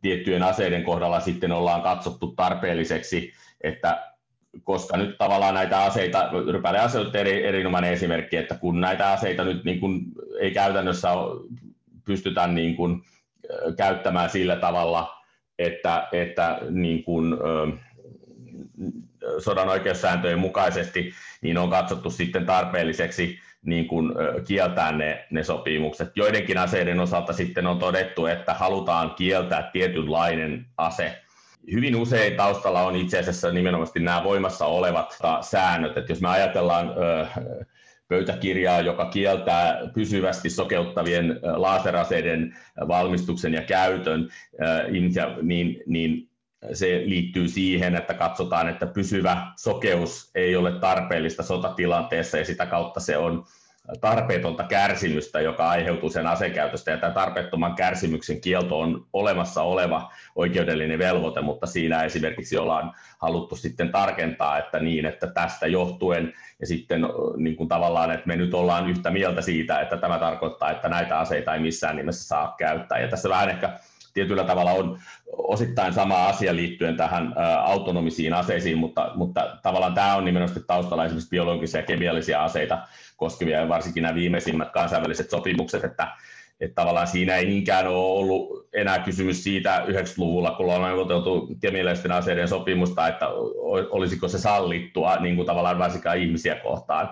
tiettyjen 0.01 0.43
aseiden 0.43 0.84
kohdalla 0.84 1.19
sitten 1.19 1.51
ollaan 1.51 1.81
katsottu 1.81 2.27
tarpeelliseksi, 2.27 3.34
että 3.62 4.10
koska 4.63 4.98
nyt 4.98 5.18
tavallaan 5.18 5.53
näitä 5.53 5.84
aseita, 5.84 6.29
rypälease 6.51 7.00
on 7.00 7.12
eri, 7.13 7.46
erinomainen 7.46 7.91
esimerkki, 7.91 8.38
että 8.38 8.56
kun 8.56 8.82
näitä 8.82 9.12
aseita 9.12 9.44
nyt 9.44 9.63
niin 9.63 9.79
kuin 9.79 10.01
ei 10.39 10.51
käytännössä 10.51 11.10
pystytä 12.06 12.48
niin 12.48 12.75
kuin 12.75 13.01
käyttämään 13.77 14.29
sillä 14.29 14.56
tavalla, 14.56 15.15
että, 15.60 16.08
että 16.12 16.60
niin 16.70 17.03
kuin, 17.03 17.38
sodan 19.39 19.70
oikeussääntöjen 19.70 20.39
mukaisesti, 20.39 21.13
niin 21.41 21.58
on 21.58 21.70
katsottu 21.70 22.10
sitten 22.10 22.46
tarpeelliseksi 22.46 23.39
niin 23.65 23.88
kuin 23.88 24.12
kieltää 24.48 24.91
ne, 24.91 25.27
ne 25.32 25.44
sopimukset. 25.44 26.12
Joidenkin 26.15 26.58
aseiden 26.58 27.00
osalta 27.00 27.34
sitten 27.34 27.68
on 27.68 27.79
todettu, 27.79 28.25
että 28.25 28.53
halutaan 28.53 29.15
kieltää 29.15 29.70
tietynlainen 29.74 30.65
ase. 30.77 31.22
Hyvin 31.72 31.96
usein 31.96 32.38
taustalla 32.38 32.82
on 32.82 32.96
itse 32.96 33.20
asiassa 33.20 33.51
nimenomaan 33.51 33.89
nämä 34.00 34.24
voimassa 34.24 34.66
olevat 34.66 35.18
säännöt. 35.42 35.98
Että 35.98 36.12
jos 36.12 36.22
me 36.22 36.30
ajatellaan 36.30 36.94
pöytäkirjaa, 38.08 38.82
joka 38.82 39.06
kieltää 39.06 39.80
pysyvästi 39.94 40.50
sokeuttavien 40.50 41.39
laaseraseiden 41.44 42.58
valmistuksen 42.88 43.54
ja 43.54 43.62
käytön, 43.62 44.30
niin, 45.42 45.84
niin 45.86 46.30
se 46.74 47.01
liittyy 47.06 47.48
siihen, 47.48 47.96
että 47.96 48.13
katsotaan, 48.13 48.70
että 48.70 48.86
pysyvä 48.86 49.51
sokeus 49.58 50.32
ei 50.36 50.56
ole 50.56 50.72
tarpeellista 50.72 51.44
sotatilanteessa 51.44 52.38
ja 52.38 52.46
sitä 52.46 52.66
kautta 52.66 53.00
se 53.00 53.18
on 53.18 53.46
tarpeetonta 54.01 54.63
kärsimystä, 54.63 55.41
joka 55.41 55.69
aiheutuu 55.69 56.10
sen 56.10 56.27
asekäytöstä. 56.27 56.91
Ja 56.91 56.98
tämä 56.98 57.13
tarpeettoman 57.13 57.75
kärsimyksen 57.75 58.41
kielto 58.41 58.79
on 58.79 59.05
olemassa 59.13 59.62
oleva 59.62 60.12
oikeudellinen 60.36 61.00
velvoite, 61.00 61.41
mutta 61.41 61.67
siinä 61.67 62.03
esimerkiksi 62.03 62.58
ollaan 62.58 62.93
haluttu 63.19 63.55
sitten 63.55 63.91
tarkentaa, 63.91 64.58
että 64.58 64.79
niin, 64.79 65.05
että 65.05 65.27
tästä 65.27 65.67
johtuen 65.67 66.34
ja 66.60 66.67
sitten 66.67 67.01
niin 67.38 67.55
kuin 67.55 67.69
tavallaan, 67.69 68.12
että 68.12 68.27
me 68.27 68.36
nyt 68.36 68.53
ollaan 68.53 68.89
yhtä 68.89 69.12
mieltä 69.12 69.41
siitä, 69.41 69.79
että 69.79 69.98
tämä 69.98 70.19
tarkoittaa, 70.19 70.72
että 70.72 70.89
näitä 70.89 71.19
aseita 71.19 71.53
ei 71.53 71.60
missään 71.60 71.96
nimessä 71.96 72.27
saa 72.27 72.55
käyttää. 72.58 73.00
Ja 73.00 73.08
tässä 73.08 73.29
vähän 73.29 73.50
ehkä 73.50 73.79
tietyllä 74.13 74.43
tavalla 74.43 74.72
on 74.72 75.00
osittain 75.38 75.93
sama 75.93 76.27
asia 76.27 76.55
liittyen 76.55 76.98
tähän 76.98 77.34
autonomisiin 77.63 78.34
aseisiin, 78.34 78.77
mutta, 78.77 79.12
mutta 79.15 79.58
tavallaan 79.63 79.93
tämä 79.93 80.15
on 80.15 80.25
nimenomaan 80.25 80.63
taustalla 80.67 81.05
esimerkiksi 81.05 81.29
biologisia 81.29 81.79
ja 81.79 81.86
kemiallisia 81.86 82.43
aseita 82.43 82.77
koskevia, 83.19 83.69
varsinkin 83.69 84.03
nämä 84.03 84.15
viimeisimmät 84.15 84.71
kansainväliset 84.71 85.29
sopimukset, 85.29 85.83
että, 85.83 86.07
että 86.59 86.75
tavallaan 86.75 87.07
siinä 87.07 87.35
ei 87.35 87.45
niinkään 87.45 87.88
ole 87.88 88.19
ollut 88.19 88.69
enää 88.73 88.99
kysymys 88.99 89.43
siitä 89.43 89.85
90-luvulla, 89.88 90.51
kun 90.51 90.65
ollaan 90.65 90.81
neuvoteltu 90.81 91.49
kemiallisten 91.61 92.11
aseiden 92.11 92.47
sopimusta, 92.47 93.07
että 93.07 93.27
olisiko 93.89 94.27
se 94.27 94.39
sallittua 94.39 95.15
niin 95.15 95.35
kuin 95.35 95.45
tavallaan 95.45 95.79
varsinkaan 95.79 96.17
ihmisiä 96.17 96.55
kohtaan, 96.55 97.09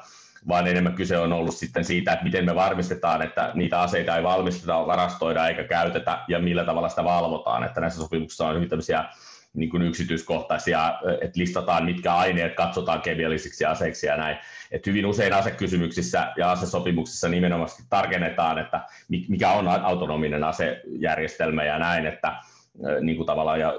vaan 0.47 0.67
enemmän 0.67 0.93
kyse 0.93 1.17
on 1.17 1.33
ollut 1.33 1.55
sitten 1.55 1.85
siitä, 1.85 2.11
että 2.11 2.25
miten 2.25 2.45
me 2.45 2.55
varmistetaan, 2.55 3.21
että 3.21 3.51
niitä 3.53 3.81
aseita 3.81 4.17
ei 4.17 4.23
valmisteta, 4.23 4.87
varastoida 4.87 5.47
eikä 5.47 5.63
käytetä 5.63 6.19
ja 6.27 6.39
millä 6.39 6.63
tavalla 6.63 6.89
sitä 6.89 7.03
valvotaan. 7.03 7.63
Että 7.63 7.81
näissä 7.81 8.01
sopimuksissa 8.01 8.47
on 8.47 8.55
hyvin 8.55 8.69
tämmöisiä 8.69 9.05
niin 9.57 9.69
kuin 9.69 9.83
yksityiskohtaisia, 9.83 10.99
että 11.21 11.39
listataan 11.39 11.85
mitkä 11.85 12.13
aineet 12.13 12.55
katsotaan 12.55 13.01
kemiallisiksi 13.01 13.65
aseiksi 13.65 14.07
ja 14.07 14.17
näin. 14.17 14.37
Et 14.71 14.85
hyvin 14.85 15.05
usein 15.05 15.33
asekysymyksissä 15.33 16.33
ja 16.37 16.51
asesopimuksissa 16.51 17.29
nimenomaan 17.29 17.69
tarkennetaan, 17.89 18.57
että 18.57 18.81
mikä 19.27 19.51
on 19.51 19.67
autonominen 19.67 20.43
asejärjestelmä 20.43 21.63
ja 21.63 21.79
näin, 21.79 22.05
että 22.05 22.35
niin 23.01 23.15
kuin 23.17 23.27
tavallaan 23.27 23.59
ja, 23.59 23.73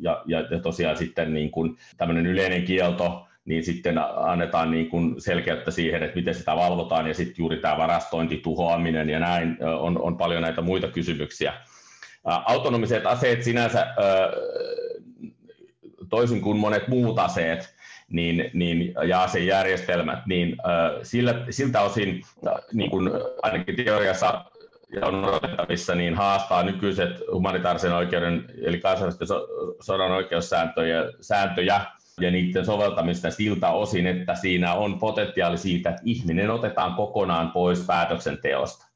ja, 0.00 0.24
ja 0.50 0.60
tosiaan 0.62 0.96
sitten 0.96 1.34
niin 1.34 1.50
kuin 1.50 1.76
tämmöinen 1.96 2.26
yleinen 2.26 2.64
kielto 2.64 3.26
niin 3.44 3.64
sitten 3.64 3.98
annetaan 4.16 4.70
niin 4.70 4.88
kuin 4.88 5.20
selkeyttä 5.20 5.70
siihen, 5.70 6.02
että 6.02 6.16
miten 6.16 6.34
sitä 6.34 6.56
valvotaan, 6.56 7.06
ja 7.06 7.14
sitten 7.14 7.34
juuri 7.38 7.56
tämä 7.56 7.76
varastointi, 7.76 8.36
tuhoaminen 8.36 9.10
ja 9.10 9.20
näin, 9.20 9.58
on, 9.78 10.02
on 10.02 10.16
paljon 10.16 10.42
näitä 10.42 10.62
muita 10.62 10.88
kysymyksiä. 10.88 11.52
Autonomiset 12.24 13.06
aseet 13.06 13.42
sinänsä, 13.42 13.86
toisin 16.10 16.40
kuin 16.40 16.58
monet 16.58 16.88
muut 16.88 17.18
aseet, 17.18 17.74
niin, 18.10 18.50
niin, 18.54 18.94
ja 19.08 19.22
asejärjestelmät, 19.22 20.26
niin 20.26 20.56
sillä, 21.02 21.34
siltä 21.50 21.80
osin 21.80 22.22
niin 22.72 22.90
kuin 22.90 23.10
ainakin 23.42 23.76
teoriassa 23.76 24.44
ja 24.94 25.06
on 25.06 25.24
odotettavissa, 25.24 25.94
niin 25.94 26.14
haastaa 26.14 26.62
nykyiset 26.62 27.10
humanitaarisen 27.32 27.92
oikeuden, 27.92 28.44
eli 28.62 28.80
kansainvälisten 28.80 29.28
sodan 29.80 30.12
oikeussääntöjä 30.12 31.04
sääntöjä, 31.20 31.80
ja 32.20 32.30
niiden 32.30 32.64
soveltamista 32.64 33.30
siltä 33.30 33.68
osin, 33.68 34.06
että 34.06 34.34
siinä 34.34 34.74
on 34.74 34.98
potentiaali 34.98 35.58
siitä, 35.58 35.90
että 35.90 36.02
ihminen 36.04 36.50
otetaan 36.50 36.94
kokonaan 36.94 37.50
pois 37.50 37.84
päätöksenteosta. 37.86 38.86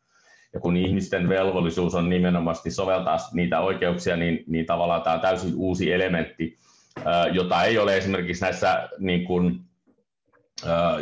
Ja 0.53 0.61
kun 0.61 0.77
ihmisten 0.77 1.29
velvollisuus 1.29 1.95
on 1.95 2.09
nimenomaan 2.11 2.57
soveltaa 2.69 3.17
niitä 3.33 3.61
oikeuksia, 3.61 4.17
niin, 4.17 4.45
niin 4.47 4.67
tavallaan 4.67 5.03
tämä 5.03 5.15
on 5.15 5.21
täysin 5.21 5.53
uusi 5.57 5.93
elementti, 5.93 6.59
jota 7.33 7.65
ei 7.65 7.79
ole 7.79 7.97
esimerkiksi 7.97 8.43
näissä, 8.43 8.89
niin 8.99 9.25
kuin, 9.25 9.61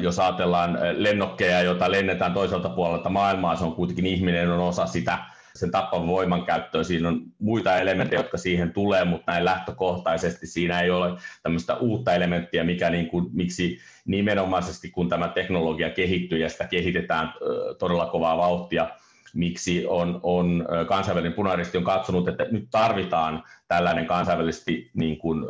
jos 0.01 0.19
ajatellaan 0.19 0.79
lennokkeja, 0.93 1.63
joita 1.63 1.91
lennetään 1.91 2.35
toiselta 2.35 2.69
puolelta 2.69 3.09
maailmaa, 3.09 3.57
se 3.57 3.65
on 3.65 3.75
kuitenkin 3.75 4.07
ihminen 4.07 4.51
on 4.51 4.61
osa 4.61 4.87
sitä 4.87 5.19
sen 5.55 5.71
tappavan 5.71 6.07
voiman 6.07 6.45
käyttöä. 6.45 6.83
Siinä 6.83 7.09
on 7.09 7.21
muita 7.39 7.77
elementtejä, 7.77 8.21
jotka 8.21 8.39
siihen 8.39 8.73
tulee, 8.73 9.05
mutta 9.05 9.33
näin 9.33 9.45
lähtökohtaisesti 9.45 10.47
siinä 10.47 10.81
ei 10.81 10.91
ole 10.91 11.19
tämmöistä 11.43 11.77
uutta 11.77 12.15
elementtiä, 12.15 12.65
mikä 12.65 12.91
niin 12.91 13.09
kuin, 13.09 13.27
miksi 13.33 13.79
nimenomaisesti 14.05 14.91
kun 14.91 15.09
tämä 15.09 15.29
teknologia 15.29 15.91
kehittyy 15.91 16.39
ja 16.39 16.49
sitä 16.49 16.67
kehitetään 16.67 17.35
todella 17.79 18.07
kovaa 18.07 18.37
vauhtia, 18.37 18.89
miksi 19.35 19.87
on, 19.87 20.21
on 20.23 20.67
kansainvälinen 20.89 21.33
punaristi 21.33 21.79
on 21.79 21.85
katsonut, 21.85 22.29
että 22.29 22.45
nyt 22.51 22.69
tarvitaan 22.71 23.43
tällainen 23.69 24.07
kansainvälisesti 24.07 24.91
niin 24.95 25.19
kuin, 25.19 25.45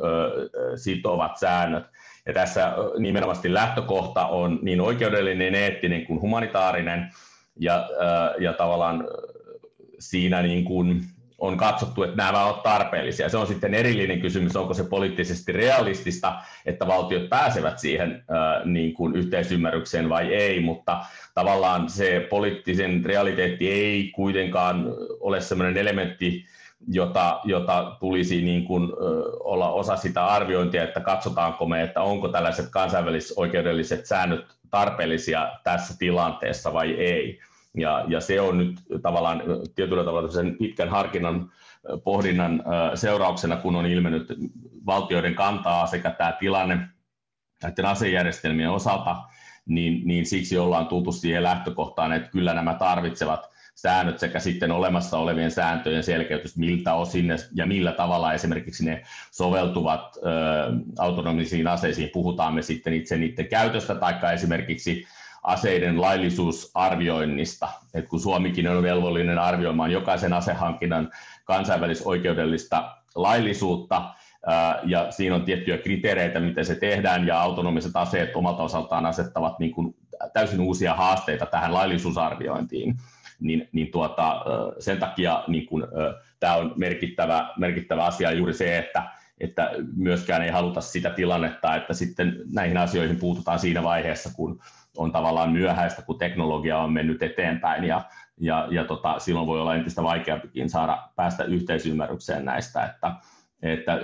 sitovat 0.76 1.38
säännöt. 1.38 1.84
Ja 2.26 2.32
tässä 2.32 2.72
nimenomaisesti 2.98 3.54
lähtökohta 3.54 4.26
on 4.26 4.58
niin 4.62 4.80
oikeudellinen, 4.80 5.54
eettinen 5.54 6.06
kuin 6.06 6.20
humanitaarinen, 6.20 7.10
ja, 7.60 7.88
ja 8.38 8.52
tavallaan 8.52 9.08
siinä 9.98 10.42
niin 10.42 10.64
kuin 10.64 11.00
on 11.42 11.56
katsottu, 11.56 12.02
että 12.02 12.16
nämä 12.16 12.44
ovat 12.44 12.62
tarpeellisia. 12.62 13.28
Se 13.28 13.36
on 13.36 13.46
sitten 13.46 13.74
erillinen 13.74 14.20
kysymys, 14.20 14.56
onko 14.56 14.74
se 14.74 14.84
poliittisesti 14.84 15.52
realistista, 15.52 16.34
että 16.66 16.86
valtiot 16.86 17.28
pääsevät 17.28 17.78
siihen 17.78 18.24
niin 18.64 18.94
kuin 18.94 19.16
yhteisymmärrykseen 19.16 20.08
vai 20.08 20.34
ei, 20.34 20.60
mutta 20.60 21.04
tavallaan 21.34 21.88
se 21.88 22.26
poliittisen 22.30 23.04
realiteetti 23.04 23.70
ei 23.70 24.12
kuitenkaan 24.14 24.86
ole 25.20 25.40
sellainen 25.40 25.76
elementti, 25.76 26.46
jota, 26.88 27.40
jota 27.44 27.96
tulisi 28.00 28.42
niin 28.42 28.64
kuin, 28.64 28.92
olla 29.40 29.70
osa 29.70 29.96
sitä 29.96 30.26
arviointia, 30.26 30.84
että 30.84 31.00
katsotaanko 31.00 31.66
me, 31.66 31.82
että 31.82 32.02
onko 32.02 32.28
tällaiset 32.28 32.68
kansainvälisoikeudelliset 32.70 34.06
säännöt 34.06 34.44
tarpeellisia 34.70 35.52
tässä 35.64 35.94
tilanteessa 35.98 36.72
vai 36.72 36.90
ei. 36.90 37.40
Ja, 37.76 38.04
ja 38.08 38.20
se 38.20 38.40
on 38.40 38.58
nyt 38.58 38.76
tavallaan 39.02 39.42
tietyllä 39.74 40.04
tavalla 40.04 40.30
sen 40.30 40.56
pitkän 40.58 40.88
harkinnan 40.88 41.52
pohdinnan 42.04 42.64
seurauksena, 42.94 43.56
kun 43.56 43.76
on 43.76 43.86
ilmennyt 43.86 44.26
valtioiden 44.86 45.34
kantaa 45.34 45.86
sekä 45.86 46.10
tämä 46.10 46.32
tilanne 46.32 46.88
näiden 47.62 47.86
asejärjestelmien 47.86 48.70
osalta, 48.70 49.16
niin, 49.66 50.06
niin 50.08 50.26
siksi 50.26 50.58
ollaan 50.58 50.86
tultu 50.86 51.12
siihen 51.12 51.42
lähtökohtaan, 51.42 52.12
että 52.12 52.30
kyllä 52.30 52.54
nämä 52.54 52.74
tarvitsevat 52.74 53.52
säännöt 53.74 54.18
sekä 54.18 54.40
sitten 54.40 54.70
olemassa 54.70 55.18
olevien 55.18 55.50
sääntöjen 55.50 56.02
selkeytys, 56.02 56.56
miltä 56.56 56.94
osin 56.94 57.26
ne, 57.26 57.36
ja 57.54 57.66
millä 57.66 57.92
tavalla 57.92 58.32
esimerkiksi 58.32 58.84
ne 58.84 59.02
soveltuvat 59.30 60.16
ö, 60.16 60.20
autonomisiin 60.98 61.66
aseisiin, 61.68 62.10
puhutaan 62.12 62.54
me 62.54 62.62
sitten 62.62 62.92
itse 62.92 63.16
niiden 63.16 63.48
käytöstä, 63.48 63.94
tai 63.94 64.34
esimerkiksi 64.34 65.06
aseiden 65.42 66.00
laillisuusarvioinnista, 66.00 67.68
että 67.94 68.10
kun 68.10 68.20
Suomikin 68.20 68.68
on 68.68 68.82
velvollinen 68.82 69.38
arvioimaan 69.38 69.90
jokaisen 69.90 70.32
asehankinnan 70.32 71.10
kansainvälisoikeudellista 71.44 72.96
laillisuutta, 73.14 74.14
ja 74.84 75.10
siinä 75.10 75.34
on 75.34 75.44
tiettyjä 75.44 75.78
kriteereitä, 75.78 76.40
miten 76.40 76.64
se 76.64 76.74
tehdään, 76.74 77.26
ja 77.26 77.40
autonomiset 77.40 77.92
aseet 77.94 78.36
omalta 78.36 78.62
osaltaan 78.62 79.06
asettavat 79.06 79.58
niin 79.58 79.72
kuin 79.72 79.96
täysin 80.32 80.60
uusia 80.60 80.94
haasteita 80.94 81.46
tähän 81.46 81.74
laillisuusarviointiin, 81.74 82.96
niin, 83.40 83.68
niin 83.72 83.90
tuota, 83.90 84.44
sen 84.78 84.98
takia 84.98 85.44
niin 85.48 85.66
kuin, 85.66 85.84
tämä 86.40 86.56
on 86.56 86.72
merkittävä, 86.76 87.52
merkittävä 87.56 88.04
asia 88.04 88.32
juuri 88.32 88.54
se, 88.54 88.78
että, 88.78 89.02
että 89.40 89.70
myöskään 89.96 90.42
ei 90.42 90.50
haluta 90.50 90.80
sitä 90.80 91.10
tilannetta, 91.10 91.76
että 91.76 91.94
sitten 91.94 92.36
näihin 92.52 92.76
asioihin 92.76 93.16
puututaan 93.16 93.58
siinä 93.58 93.82
vaiheessa, 93.82 94.30
kun 94.36 94.60
on 94.96 95.12
tavallaan 95.12 95.52
myöhäistä, 95.52 96.02
kun 96.02 96.18
teknologia 96.18 96.78
on 96.78 96.92
mennyt 96.92 97.22
eteenpäin 97.22 97.84
ja, 97.84 98.04
ja, 98.40 98.68
ja 98.70 98.84
tota, 98.84 99.18
silloin 99.18 99.46
voi 99.46 99.60
olla 99.60 99.74
entistä 99.74 100.02
vaikeampikin 100.02 100.70
saada 100.70 101.08
päästä 101.16 101.44
yhteisymmärrykseen 101.44 102.44
näistä, 102.44 102.84
että, 102.84 103.14
että 103.62 103.98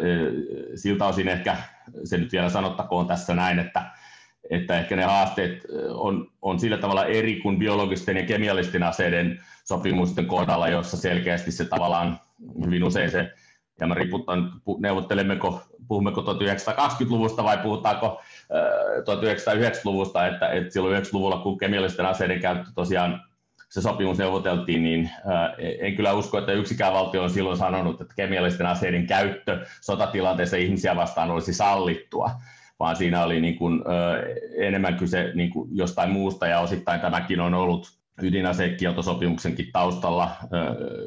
siltä 0.74 1.07
osin 1.07 1.29
ehkä 1.29 1.57
se 2.05 2.18
nyt 2.18 2.33
vielä 2.33 2.48
sanottakoon 2.48 3.07
tässä 3.07 3.35
näin, 3.35 3.59
että, 3.59 3.83
että 4.51 4.79
ehkä 4.79 4.96
ne 4.96 5.05
haasteet 5.05 5.66
on, 5.94 6.31
on 6.42 6.61
sillä 6.61 6.79
tavalla 6.79 7.05
eri 7.05 7.40
kuin 7.40 7.59
biologisten 7.59 8.16
ja 8.16 8.27
kemiallisten 8.27 8.83
aseiden 8.83 9.40
sopimusten 9.64 10.27
kohdalla, 10.27 10.68
jossa 10.68 10.96
selkeästi 10.96 11.53
se 11.53 11.64
tavallaan 11.64 12.20
hyvin 12.64 12.85
usein 12.85 13.11
se 13.11 13.33
ja 13.80 13.86
mä 13.86 13.94
riipputan, 13.94 14.52
neuvottelemmeko, 14.78 15.62
puhummeko 15.88 16.20
1920-luvusta 16.20 17.44
vai 17.44 17.58
puhutaanko 17.58 18.22
1990-luvusta, 18.98 20.26
että, 20.26 20.48
että 20.48 20.72
silloin 20.72 21.02
90-luvulla, 21.02 21.38
kun 21.38 21.58
kemiallisten 21.58 22.06
aseiden 22.06 22.40
käyttö 22.40 22.70
tosiaan 22.74 23.22
se 23.68 23.82
sopimus 23.82 24.18
neuvoteltiin, 24.18 24.82
niin 24.82 25.10
en 25.80 25.96
kyllä 25.96 26.12
usko, 26.12 26.38
että 26.38 26.52
yksikään 26.52 26.92
valtio 26.92 27.22
on 27.22 27.30
silloin 27.30 27.58
sanonut, 27.58 28.00
että 28.00 28.14
kemiallisten 28.16 28.66
aseiden 28.66 29.06
käyttö 29.06 29.66
sotatilanteessa 29.80 30.56
ihmisiä 30.56 30.96
vastaan 30.96 31.30
olisi 31.30 31.52
sallittua, 31.52 32.30
vaan 32.80 32.96
siinä 32.96 33.24
oli 33.24 33.40
niin 33.40 33.56
kuin, 33.56 33.84
enemmän 34.56 34.96
kyse 34.96 35.30
niin 35.34 35.50
kuin 35.50 35.68
jostain 35.72 36.10
muusta, 36.10 36.46
ja 36.46 36.60
osittain 36.60 37.00
tämäkin 37.00 37.40
on 37.40 37.54
ollut 37.54 37.98
ydinasekieltosopimuksenkin 38.22 39.72
taustalla 39.72 40.30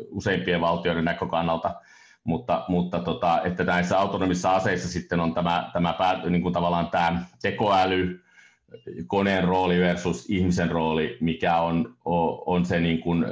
useimpien 0.09 0.61
valtioiden 0.61 1.05
näkökannalta, 1.05 1.75
mutta, 2.23 2.65
mutta 2.67 2.99
tota, 2.99 3.41
että 3.43 3.63
näissä 3.63 3.99
autonomisissa 3.99 4.55
aseissa 4.55 4.89
sitten 4.89 5.19
on 5.19 5.33
tämä, 5.33 5.69
tämä 5.73 5.93
pää, 5.93 6.29
niin 6.29 6.41
kuin 6.41 6.53
tavallaan 6.53 6.89
tämä 6.89 7.25
tekoäly, 7.41 8.23
koneen 9.07 9.43
rooli 9.43 9.79
versus 9.79 10.29
ihmisen 10.29 10.71
rooli, 10.71 11.17
mikä 11.19 11.57
on, 11.57 11.97
on 12.45 12.65
se 12.65 12.79
niin 12.79 13.01
kuin 13.01 13.25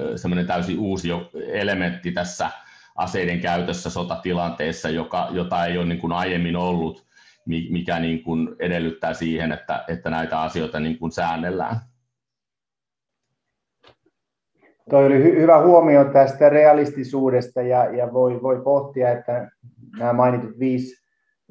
täysin 0.47 0.79
uusi 0.79 1.09
elementti 1.51 2.11
tässä 2.11 2.49
aseiden 2.95 3.39
käytössä 3.39 3.89
sotatilanteessa, 3.89 4.89
joka, 4.89 5.27
jota 5.31 5.65
ei 5.65 5.77
ole 5.77 5.85
niin 5.85 5.99
kuin 5.99 6.13
aiemmin 6.13 6.55
ollut, 6.55 7.05
mikä 7.69 7.99
niin 7.99 8.23
kuin 8.23 8.55
edellyttää 8.59 9.13
siihen, 9.13 9.51
että, 9.51 9.85
että 9.87 10.09
näitä 10.09 10.41
asioita 10.41 10.79
niin 10.79 10.99
kuin 10.99 11.11
säännellään. 11.11 11.88
Toi 14.89 15.05
oli 15.05 15.23
hy- 15.23 15.39
hyvä 15.39 15.61
huomio 15.61 16.05
tästä 16.05 16.49
realistisuudesta 16.49 17.61
ja, 17.61 17.95
ja 17.95 18.13
voi, 18.13 18.41
voi 18.41 18.61
pohtia, 18.61 19.11
että 19.11 19.51
nämä 19.99 20.13
mainitut 20.13 20.59
viisi 20.59 20.99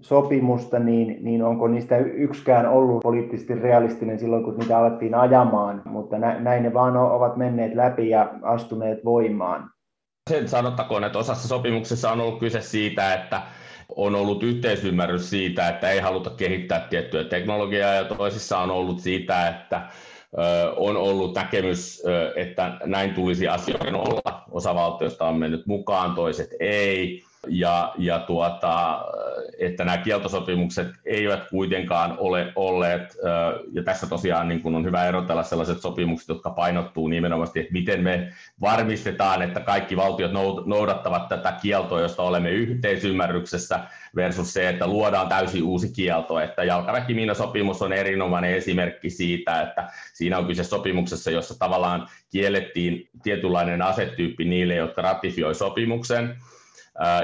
sopimusta, 0.00 0.78
niin, 0.78 1.24
niin 1.24 1.42
onko 1.42 1.68
niistä 1.68 1.98
yksikään 1.98 2.68
ollut 2.68 3.02
poliittisesti 3.02 3.54
realistinen 3.54 4.18
silloin, 4.18 4.44
kun 4.44 4.56
niitä 4.58 4.78
alettiin 4.78 5.14
ajamaan, 5.14 5.82
mutta 5.84 6.18
nä, 6.18 6.40
näin 6.40 6.62
ne 6.62 6.74
vaan 6.74 6.96
ovat 6.96 7.36
menneet 7.36 7.74
läpi 7.74 8.08
ja 8.08 8.34
astuneet 8.42 9.04
voimaan. 9.04 9.70
Sen 10.30 10.48
sanottakoon, 10.48 11.04
että 11.04 11.18
osassa 11.18 11.48
sopimuksessa 11.48 12.12
on 12.12 12.20
ollut 12.20 12.40
kyse 12.40 12.60
siitä, 12.60 13.14
että 13.14 13.42
on 13.96 14.14
ollut 14.14 14.42
yhteisymmärrys 14.42 15.30
siitä, 15.30 15.68
että 15.68 15.90
ei 15.90 16.00
haluta 16.00 16.30
kehittää 16.30 16.86
tiettyä 16.90 17.24
teknologiaa, 17.24 17.94
ja 17.94 18.04
toisissa 18.04 18.58
on 18.58 18.70
ollut 18.70 19.00
siitä, 19.00 19.48
että 19.48 19.80
on 20.76 20.96
ollut 20.96 21.34
näkemys, 21.34 22.02
että 22.36 22.78
näin 22.84 23.14
tulisi 23.14 23.48
asioiden 23.48 23.94
olla. 23.94 24.42
Osa 24.50 24.74
valtioista 24.74 25.28
on 25.28 25.38
mennyt 25.38 25.66
mukaan, 25.66 26.14
toiset 26.14 26.50
ei. 26.60 27.24
Ja, 27.46 27.94
ja 27.98 28.18
tuota, 28.18 29.04
että 29.58 29.84
nämä 29.84 29.98
kieltosopimukset 29.98 30.88
eivät 31.04 31.48
kuitenkaan 31.50 32.14
ole 32.18 32.52
olleet, 32.56 33.16
ja 33.72 33.82
tässä 33.82 34.06
tosiaan 34.06 34.48
niin 34.48 34.62
kuin 34.62 34.74
on 34.74 34.84
hyvä 34.84 35.04
erotella 35.04 35.42
sellaiset 35.42 35.80
sopimukset, 35.80 36.28
jotka 36.28 36.50
painottuu 36.50 37.08
nimenomaan, 37.08 37.48
että 37.54 37.72
miten 37.72 38.02
me 38.02 38.32
varmistetaan, 38.60 39.42
että 39.42 39.60
kaikki 39.60 39.96
valtiot 39.96 40.32
noudattavat 40.66 41.28
tätä 41.28 41.52
kieltoa, 41.62 42.00
josta 42.00 42.22
olemme 42.22 42.50
yhteisymmärryksessä, 42.50 43.80
versus 44.16 44.52
se, 44.52 44.68
että 44.68 44.86
luodaan 44.86 45.28
täysin 45.28 45.62
uusi 45.62 45.92
kielto. 45.92 46.40
Että 46.40 46.64
jalkaväkimiinasopimus 46.64 47.82
on 47.82 47.92
erinomainen 47.92 48.54
esimerkki 48.54 49.10
siitä, 49.10 49.62
että 49.62 49.88
siinä 50.12 50.38
on 50.38 50.46
kyse 50.46 50.64
sopimuksessa, 50.64 51.30
jossa 51.30 51.58
tavallaan 51.58 52.08
kiellettiin 52.30 53.08
tietynlainen 53.22 53.82
asetyyppi 53.82 54.44
niille, 54.44 54.74
jotka 54.74 55.02
ratifioi 55.02 55.54
sopimuksen, 55.54 56.36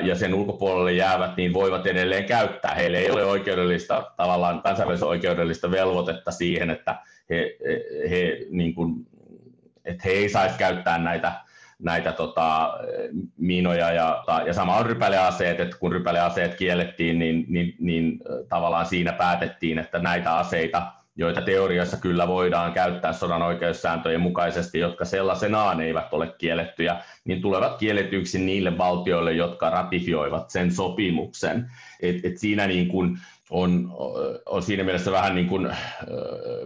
ja 0.03 0.15
sen 0.15 0.35
ulkopuolelle 0.35 0.93
jäävät, 0.93 1.37
niin 1.37 1.53
voivat 1.53 1.87
edelleen 1.87 2.25
käyttää. 2.25 2.75
Heillä 2.75 2.99
ei 2.99 3.11
ole 3.11 3.25
oikeudellista, 3.25 4.13
tavallaan 4.17 4.63
kansainvälistä 4.63 5.07
oikeudellista 5.07 5.71
velvoitetta 5.71 6.31
siihen, 6.31 6.71
että 6.71 6.97
he, 7.31 7.57
he, 8.11 8.39
niin 8.51 8.75
kuin, 8.75 9.07
että 9.85 10.03
he 10.05 10.11
ei 10.11 10.29
saisi 10.29 10.59
käyttää 10.59 10.99
näitä, 10.99 11.33
näitä 11.79 12.13
tota, 12.13 12.79
miinoja 13.37 13.93
ja, 13.93 14.25
ja 14.47 14.53
sama 14.53 14.77
on 14.77 14.87
rypäleaseet, 14.87 15.61
että 15.61 15.77
kun 15.79 15.93
rypäleaseet 15.93 16.55
kiellettiin, 16.55 17.19
niin, 17.19 17.45
niin, 17.49 17.75
niin 17.81 18.21
tavallaan 18.49 18.87
siinä 18.87 19.13
päätettiin, 19.13 19.79
että 19.79 19.99
näitä 19.99 20.37
aseita 20.37 20.83
joita 21.16 21.42
teoriassa 21.42 21.96
kyllä 21.96 22.29
voidaan 22.29 22.72
käyttää 22.72 23.12
sodan 23.12 23.42
oikeussääntöjen 23.42 24.20
mukaisesti, 24.20 24.79
jotka 24.79 25.05
sellaisenaan 25.05 25.81
eivät 25.81 26.12
ole 26.12 26.35
kiellettyjä, 26.38 26.96
niin 27.24 27.42
tulevat 27.42 27.79
kielletyiksi 27.79 28.38
niille 28.38 28.79
valtioille, 28.79 29.33
jotka 29.33 29.70
ratifioivat 29.70 30.50
sen 30.50 30.72
sopimuksen. 30.72 31.70
Et, 32.00 32.24
et 32.24 32.38
siinä 32.38 32.66
niin 32.66 32.88
kuin 32.88 33.18
on, 33.50 33.92
on 34.46 34.62
siinä 34.62 34.85
mielessä 34.85 35.12
vähän 35.12 35.35
niin 35.35 35.48
kuin 35.48 35.77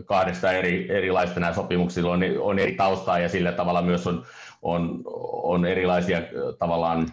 kahdesta 0.05 0.53
eri, 0.53 0.87
erilaista 0.91 1.41
nämä 1.41 1.53
sopimukset 1.53 2.05
on, 2.05 2.21
on 2.41 2.59
eri 2.59 2.75
taustaa 2.75 3.19
ja 3.19 3.29
sillä 3.29 3.53
tavalla 3.53 3.83
myös 3.83 4.07
on, 4.07 4.25
on, 4.63 5.03
on 5.43 5.67
erilaisia 5.67 6.23
tavallaan 6.59 7.13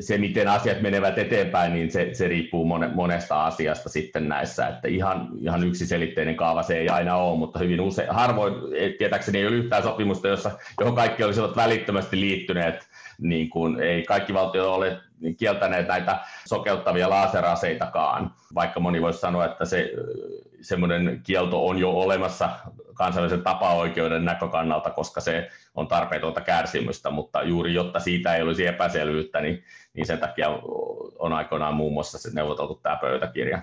se, 0.00 0.18
miten 0.18 0.48
asiat 0.48 0.80
menevät 0.80 1.18
eteenpäin, 1.18 1.72
niin 1.72 1.90
se, 1.90 2.10
se 2.12 2.28
riippuu 2.28 2.64
monesta 2.94 3.44
asiasta 3.44 3.88
sitten 3.88 4.28
näissä, 4.28 4.68
että 4.68 4.88
ihan, 4.88 5.28
ihan 5.40 5.64
yksiselitteinen 5.64 6.36
kaava 6.36 6.62
se 6.62 6.78
ei 6.78 6.88
aina 6.88 7.16
ole, 7.16 7.38
mutta 7.38 7.58
hyvin 7.58 7.80
usein, 7.80 8.08
harvoin, 8.10 8.54
tietääkseni 8.98 9.38
ei 9.38 9.46
ole 9.46 9.56
yhtään 9.56 9.82
sopimusta, 9.82 10.28
jossa, 10.28 10.50
johon 10.80 10.94
kaikki 10.94 11.24
olisivat 11.24 11.56
välittömästi 11.56 12.20
liittyneet, 12.20 12.88
niin 13.18 13.50
kuin 13.50 13.80
ei 13.80 14.02
kaikki 14.02 14.34
valtiot 14.34 14.66
ole 14.66 15.00
kieltäneet 15.36 15.88
näitä 15.88 16.18
sokeuttavia 16.46 17.10
laaseraseitakaan, 17.10 18.30
vaikka 18.54 18.80
moni 18.80 19.02
voisi 19.02 19.18
sanoa, 19.18 19.44
että 19.44 19.64
se 19.64 19.92
semmoinen 20.60 21.20
kielto 21.22 21.66
on 21.66 21.78
jo 21.78 21.90
olemassa 21.90 22.50
kansallisen 22.94 23.42
tapaoikeuden 23.42 24.24
näkökannalta, 24.24 24.90
koska 24.90 25.20
se 25.20 25.48
on 25.74 25.88
tarpeetonta 25.88 26.40
kärsimystä, 26.40 27.10
mutta 27.10 27.42
juuri 27.42 27.74
jotta 27.74 28.00
siitä 28.00 28.34
ei 28.34 28.42
olisi 28.42 28.66
epäselvyyttä, 28.66 29.40
niin, 29.40 29.64
niin 29.94 30.06
sen 30.06 30.18
takia 30.18 30.48
on 31.18 31.32
aikoinaan 31.32 31.74
muun 31.74 31.92
muassa 31.92 32.18
se 32.18 32.30
neuvoteltu 32.34 32.74
tämä 32.74 32.96
pöytäkirja. 32.96 33.62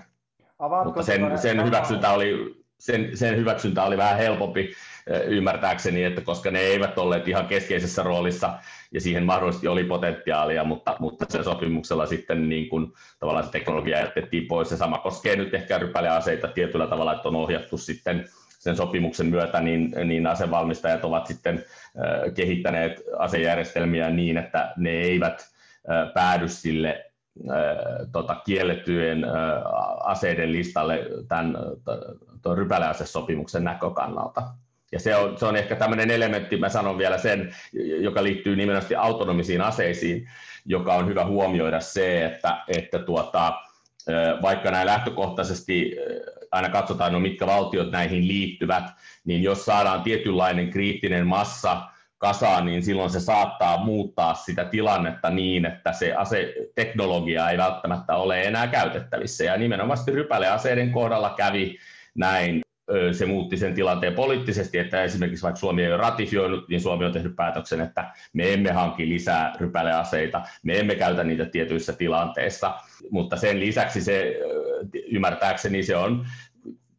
Avaatko 0.58 0.84
mutta 0.84 1.02
sen, 1.02 1.38
sen, 1.38 1.64
hyväksyntä 1.64 2.10
oli, 2.10 2.56
sen, 2.78 3.16
sen 3.16 3.36
hyväksyntä 3.36 3.82
oli 3.82 3.96
vähän 3.96 4.16
helpompi 4.16 4.72
ymmärtääkseni, 5.26 6.04
että 6.04 6.20
koska 6.20 6.50
ne 6.50 6.60
eivät 6.60 6.98
olleet 6.98 7.28
ihan 7.28 7.46
keskeisessä 7.46 8.02
roolissa 8.02 8.52
ja 8.92 9.00
siihen 9.00 9.24
mahdollisesti 9.24 9.68
oli 9.68 9.84
potentiaalia, 9.84 10.64
mutta, 10.64 10.96
mutta 10.98 11.26
sen 11.28 11.44
sopimuksella 11.44 12.06
sitten 12.06 12.48
niin 12.48 12.68
kuin, 12.68 12.92
tavallaan 13.18 13.44
se 13.44 13.50
teknologia 13.50 13.98
jätettiin 13.98 14.48
pois. 14.48 14.70
Ja 14.70 14.76
sama 14.76 14.98
koskee 14.98 15.36
nyt 15.36 15.54
ehkä 15.54 15.78
rypäleaseita 15.78 16.48
tietyllä 16.48 16.86
tavalla, 16.86 17.12
että 17.12 17.28
on 17.28 17.36
ohjattu 17.36 17.78
sitten 17.78 18.28
sen 18.62 18.76
sopimuksen 18.76 19.26
myötä, 19.26 19.60
niin, 19.60 19.94
niin 20.04 20.26
asevalmistajat 20.26 21.04
ovat 21.04 21.26
sitten 21.26 21.64
kehittäneet 22.34 23.02
asejärjestelmiä 23.18 24.10
niin, 24.10 24.36
että 24.36 24.72
ne 24.76 24.90
eivät 24.90 25.48
päädy 26.14 26.48
sille 26.48 27.04
tota, 28.12 28.34
kiellettyjen 28.34 29.26
aseiden 30.00 30.52
listalle 30.52 31.06
tämän 31.28 31.56
rypäleasesopimuksen 32.54 33.64
näkökannalta. 33.64 34.42
Ja 34.92 34.98
se 34.98 35.16
on, 35.16 35.38
se 35.38 35.46
on 35.46 35.56
ehkä 35.56 35.76
tämmöinen 35.76 36.10
elementti, 36.10 36.56
mä 36.56 36.68
sanon 36.68 36.98
vielä 36.98 37.18
sen, 37.18 37.54
joka 38.00 38.22
liittyy 38.22 38.56
nimenomaan 38.56 38.96
autonomisiin 38.98 39.60
aseisiin, 39.60 40.28
joka 40.66 40.94
on 40.94 41.06
hyvä 41.08 41.24
huomioida 41.24 41.80
se, 41.80 42.24
että, 42.24 42.56
että 42.68 42.98
tuota, 42.98 43.52
vaikka 44.42 44.70
näin 44.70 44.86
lähtökohtaisesti 44.86 45.96
aina 46.52 46.68
katsotaan, 46.68 47.12
no 47.12 47.20
mitkä 47.20 47.46
valtiot 47.46 47.90
näihin 47.90 48.28
liittyvät, 48.28 48.84
niin 49.24 49.42
jos 49.42 49.64
saadaan 49.64 50.02
tietynlainen 50.02 50.70
kriittinen 50.70 51.26
massa 51.26 51.82
kasaan, 52.18 52.66
niin 52.66 52.82
silloin 52.82 53.10
se 53.10 53.20
saattaa 53.20 53.84
muuttaa 53.84 54.34
sitä 54.34 54.64
tilannetta 54.64 55.30
niin, 55.30 55.64
että 55.64 55.92
se 55.92 56.14
aseteknologia 56.14 57.50
ei 57.50 57.58
välttämättä 57.58 58.16
ole 58.16 58.42
enää 58.42 58.66
käytettävissä. 58.66 59.44
Ja 59.44 59.56
nimenomaan 59.56 59.98
rypäleaseiden 60.06 60.92
kohdalla 60.92 61.34
kävi 61.36 61.78
näin 62.14 62.62
se 63.12 63.26
muutti 63.26 63.56
sen 63.56 63.74
tilanteen 63.74 64.14
poliittisesti, 64.14 64.78
että 64.78 65.04
esimerkiksi 65.04 65.42
vaikka 65.42 65.60
Suomi 65.60 65.82
ei 65.82 65.88
ole 65.88 65.96
ratifioinut, 65.96 66.68
niin 66.68 66.80
Suomi 66.80 67.04
on 67.04 67.12
tehnyt 67.12 67.36
päätöksen, 67.36 67.80
että 67.80 68.10
me 68.32 68.52
emme 68.52 68.72
hanki 68.72 69.08
lisää 69.08 69.52
rypäleaseita, 69.60 70.42
me 70.62 70.78
emme 70.78 70.94
käytä 70.94 71.24
niitä 71.24 71.44
tietyissä 71.44 71.92
tilanteissa, 71.92 72.74
mutta 73.10 73.36
sen 73.36 73.60
lisäksi 73.60 74.00
se 74.00 74.36
ymmärtääkseni 75.08 75.82
se 75.82 75.96
on 75.96 76.26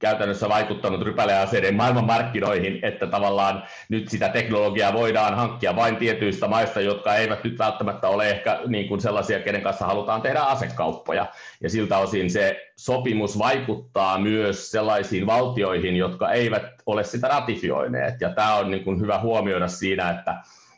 käytännössä 0.03 0.49
vaikuttanut 0.49 1.01
rypäleaseiden 1.01 1.75
maailmanmarkkinoihin, 1.75 2.79
että 2.81 3.07
tavallaan 3.07 3.63
nyt 3.89 4.09
sitä 4.09 4.29
teknologiaa 4.29 4.93
voidaan 4.93 5.35
hankkia 5.35 5.75
vain 5.75 5.95
tietyistä 5.95 6.47
maista, 6.47 6.81
jotka 6.81 7.15
eivät 7.15 7.43
nyt 7.43 7.59
välttämättä 7.59 8.07
ole 8.07 8.29
ehkä 8.29 8.59
niin 8.67 8.87
kuin 8.87 9.01
sellaisia, 9.01 9.39
kenen 9.39 9.61
kanssa 9.61 9.85
halutaan 9.85 10.21
tehdä 10.21 10.39
asekauppoja. 10.39 11.25
Ja 11.61 11.69
siltä 11.69 11.97
osin 11.97 12.29
se 12.29 12.71
sopimus 12.75 13.39
vaikuttaa 13.39 14.19
myös 14.19 14.71
sellaisiin 14.71 15.25
valtioihin, 15.25 15.95
jotka 15.95 16.31
eivät 16.31 16.63
ole 16.85 17.03
sitä 17.03 17.27
ratifioineet. 17.27 18.21
Ja 18.21 18.29
tämä 18.29 18.55
on 18.55 18.71
niin 18.71 18.83
kuin 18.83 18.99
hyvä 18.99 19.19
huomioida 19.19 19.67
siinä, 19.67 20.09
että 20.09 20.35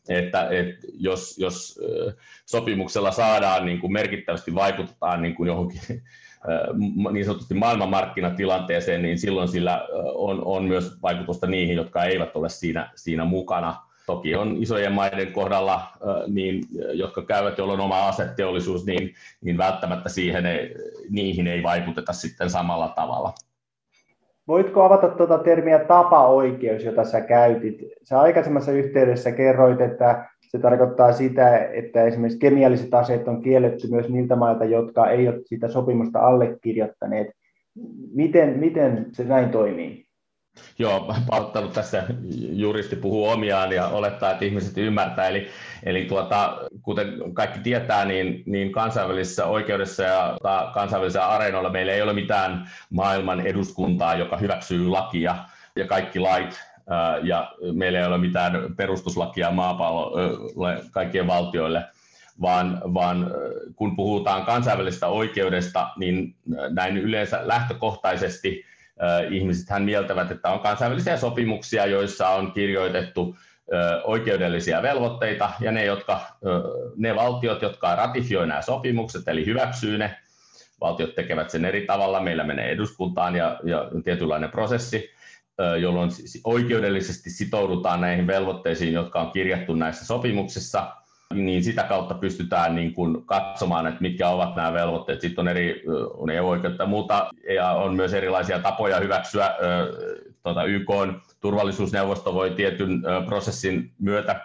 että, 0.10 0.50
että 0.50 0.88
jos, 0.94 1.38
jos 1.38 1.80
sopimuksella 2.46 3.12
saadaan 3.12 3.66
niin 3.66 3.80
kuin 3.80 3.94
merkittävästi 3.94 4.56
vaikutetaan 4.56 5.22
niin 5.22 5.36
kuin 5.36 5.48
johonkin 5.48 5.82
niin 7.12 7.26
sanotusti 7.26 7.54
maailmanmarkkinatilanteeseen, 7.54 9.02
niin 9.02 9.20
silloin 9.20 9.48
sillä 9.48 9.88
on, 10.16 10.42
on 10.46 10.64
myös 10.64 11.02
vaikutusta 11.02 11.48
niihin, 11.48 11.76
jotka 11.76 12.04
eivät 12.04 12.36
ole 12.36 12.50
siinä, 12.50 12.92
siinä 12.96 13.26
mukana. 13.26 13.76
Toki 14.06 14.36
on 14.36 14.56
isojen 14.60 14.92
maiden 14.92 15.32
kohdalla, 15.34 15.82
niin, 16.28 16.64
jotka 16.94 17.22
käyvät, 17.22 17.58
joilla 17.58 17.74
on 17.74 17.80
oma 17.80 18.08
aseteollisuus, 18.08 18.86
niin, 18.86 19.14
niin 19.42 19.58
välttämättä 19.58 20.10
siihen 20.10 20.46
ei, 20.46 20.76
niihin 21.10 21.48
ei 21.48 21.64
vaikuteta 21.64 22.14
sitten 22.14 22.50
samalla 22.50 22.88
tavalla. 22.88 23.34
Voitko 24.48 24.84
avata 24.84 25.08
tuota 25.08 25.38
termiä 25.38 25.80
tapaoikeus, 25.80 26.84
jota 26.84 27.04
sä 27.04 27.22
käytit? 27.22 27.82
Sä 28.04 28.20
aikaisemmassa 28.20 28.72
yhteydessä 28.72 29.32
kerroit, 29.32 29.82
että 29.82 30.30
se 30.56 30.62
tarkoittaa 30.62 31.14
sitä, 31.14 31.58
että 31.58 32.04
esimerkiksi 32.04 32.40
kemialliset 32.40 32.94
aseet 32.94 33.28
on 33.28 33.42
kielletty 33.42 33.88
myös 33.88 34.10
niiltä 34.10 34.36
mailta, 34.36 34.66
jotka 34.66 35.10
ei 35.10 35.28
ole 35.28 35.42
sitä 35.46 35.68
sopimusta 35.68 36.20
allekirjoittaneet. 36.20 37.28
Miten, 38.14 38.60
miten 38.60 39.06
se 39.12 39.24
näin 39.24 39.50
toimii? 39.50 40.06
Joo, 40.80 41.14
pauttanut 41.30 41.74
tässä 41.74 42.04
juristi 42.52 42.96
puhuu 42.96 43.28
omiaan 43.28 43.72
ja 43.72 43.88
olettaa, 43.88 44.32
että 44.32 44.46
ihmiset 44.46 44.78
ymmärtää. 44.78 45.28
Eli, 45.28 45.48
eli 45.84 46.06
tuota, 46.06 46.58
kuten 46.82 47.08
kaikki 47.34 47.60
tietää, 47.60 48.06
niin, 48.06 48.44
niin 48.46 48.72
kansainvälisessä 48.72 49.46
oikeudessa 49.46 50.04
ja 50.04 50.38
kansainvälisellä 50.74 51.28
areenoilla 51.28 51.70
meillä 51.70 51.94
ei 51.94 52.02
ole 52.02 52.14
mitään 52.14 52.68
maailman 52.90 53.48
eduskuntaa, 53.48 54.16
joka 54.16 54.38
hyväksyy 54.38 54.88
lakia 54.88 55.36
ja 55.76 55.88
kaikki 55.88 56.20
lait 56.20 56.75
ja 57.24 57.52
meillä 57.74 58.00
ei 58.00 58.06
ole 58.06 58.18
mitään 58.18 58.76
perustuslakia 58.78 59.52
maapallolle 59.52 60.82
kaikkien 60.92 61.28
valtioille, 61.28 61.86
vaan, 62.42 62.82
vaan 62.94 63.32
kun 63.76 63.96
puhutaan 63.96 64.46
kansainvälisestä 64.46 65.08
oikeudesta, 65.08 65.88
niin 65.98 66.36
näin 66.70 66.98
yleensä 66.98 67.48
lähtökohtaisesti 67.48 68.66
ihmiset 69.30 69.70
hän 69.70 69.84
mieltävät, 69.84 70.32
että 70.32 70.50
on 70.50 70.60
kansainvälisiä 70.60 71.18
sopimuksia, 71.18 71.86
joissa 71.86 72.30
on 72.30 72.52
kirjoitettu 72.52 73.36
oikeudellisia 74.04 74.82
velvoitteita, 74.82 75.50
ja 75.60 75.72
ne, 75.72 75.86
jotka, 75.86 76.22
ne 76.98 77.16
valtiot, 77.16 77.62
jotka 77.62 77.96
ratifioivat 77.96 78.48
nämä 78.48 78.62
sopimukset, 78.62 79.28
eli 79.28 79.46
hyväksyy 79.46 79.98
ne, 79.98 80.18
valtiot 80.82 81.16
tekevät 81.16 81.50
sen 81.50 81.66
eri 81.66 81.86
tavalla, 81.86 82.20
meillä 82.20 82.44
menee 82.44 82.72
eduskuntaan 82.72 83.36
ja, 83.36 83.60
ja 83.64 83.90
tietynlainen 84.04 84.52
prosessi, 84.52 85.15
jolloin 85.82 86.12
oikeudellisesti 86.44 87.30
sitoudutaan 87.30 88.02
näihin 88.02 88.28
velvoitteisiin, 88.28 88.94
jotka 88.94 89.22
on 89.22 89.32
kirjattu 89.32 89.76
näissä 89.76 90.06
sopimuksissa, 90.06 90.88
niin 91.34 91.64
sitä 91.64 91.84
kautta 91.84 92.14
pystytään 92.14 92.76
niin 92.76 92.94
kuin 92.94 93.26
katsomaan, 93.26 93.88
että 93.88 94.02
mitkä 94.02 94.30
ovat 94.30 94.56
nämä 94.56 94.74
velvoitteet. 94.74 95.22
Sitten 95.22 95.42
on 95.42 95.48
eri 95.48 95.84
on 96.14 96.30
EU-oikeutta 96.30 96.84
ja 96.84 96.88
muuta, 96.88 97.30
ja 97.54 97.70
on 97.70 97.96
myös 97.96 98.14
erilaisia 98.14 98.60
tapoja 98.60 99.00
hyväksyä. 99.00 99.56
Tuota, 100.44 100.64
YK 100.64 100.90
on 100.90 101.22
turvallisuusneuvosto 101.40 102.34
voi 102.34 102.52
tietyn 102.52 103.04
prosessin 103.26 103.92
myötä 104.00 104.42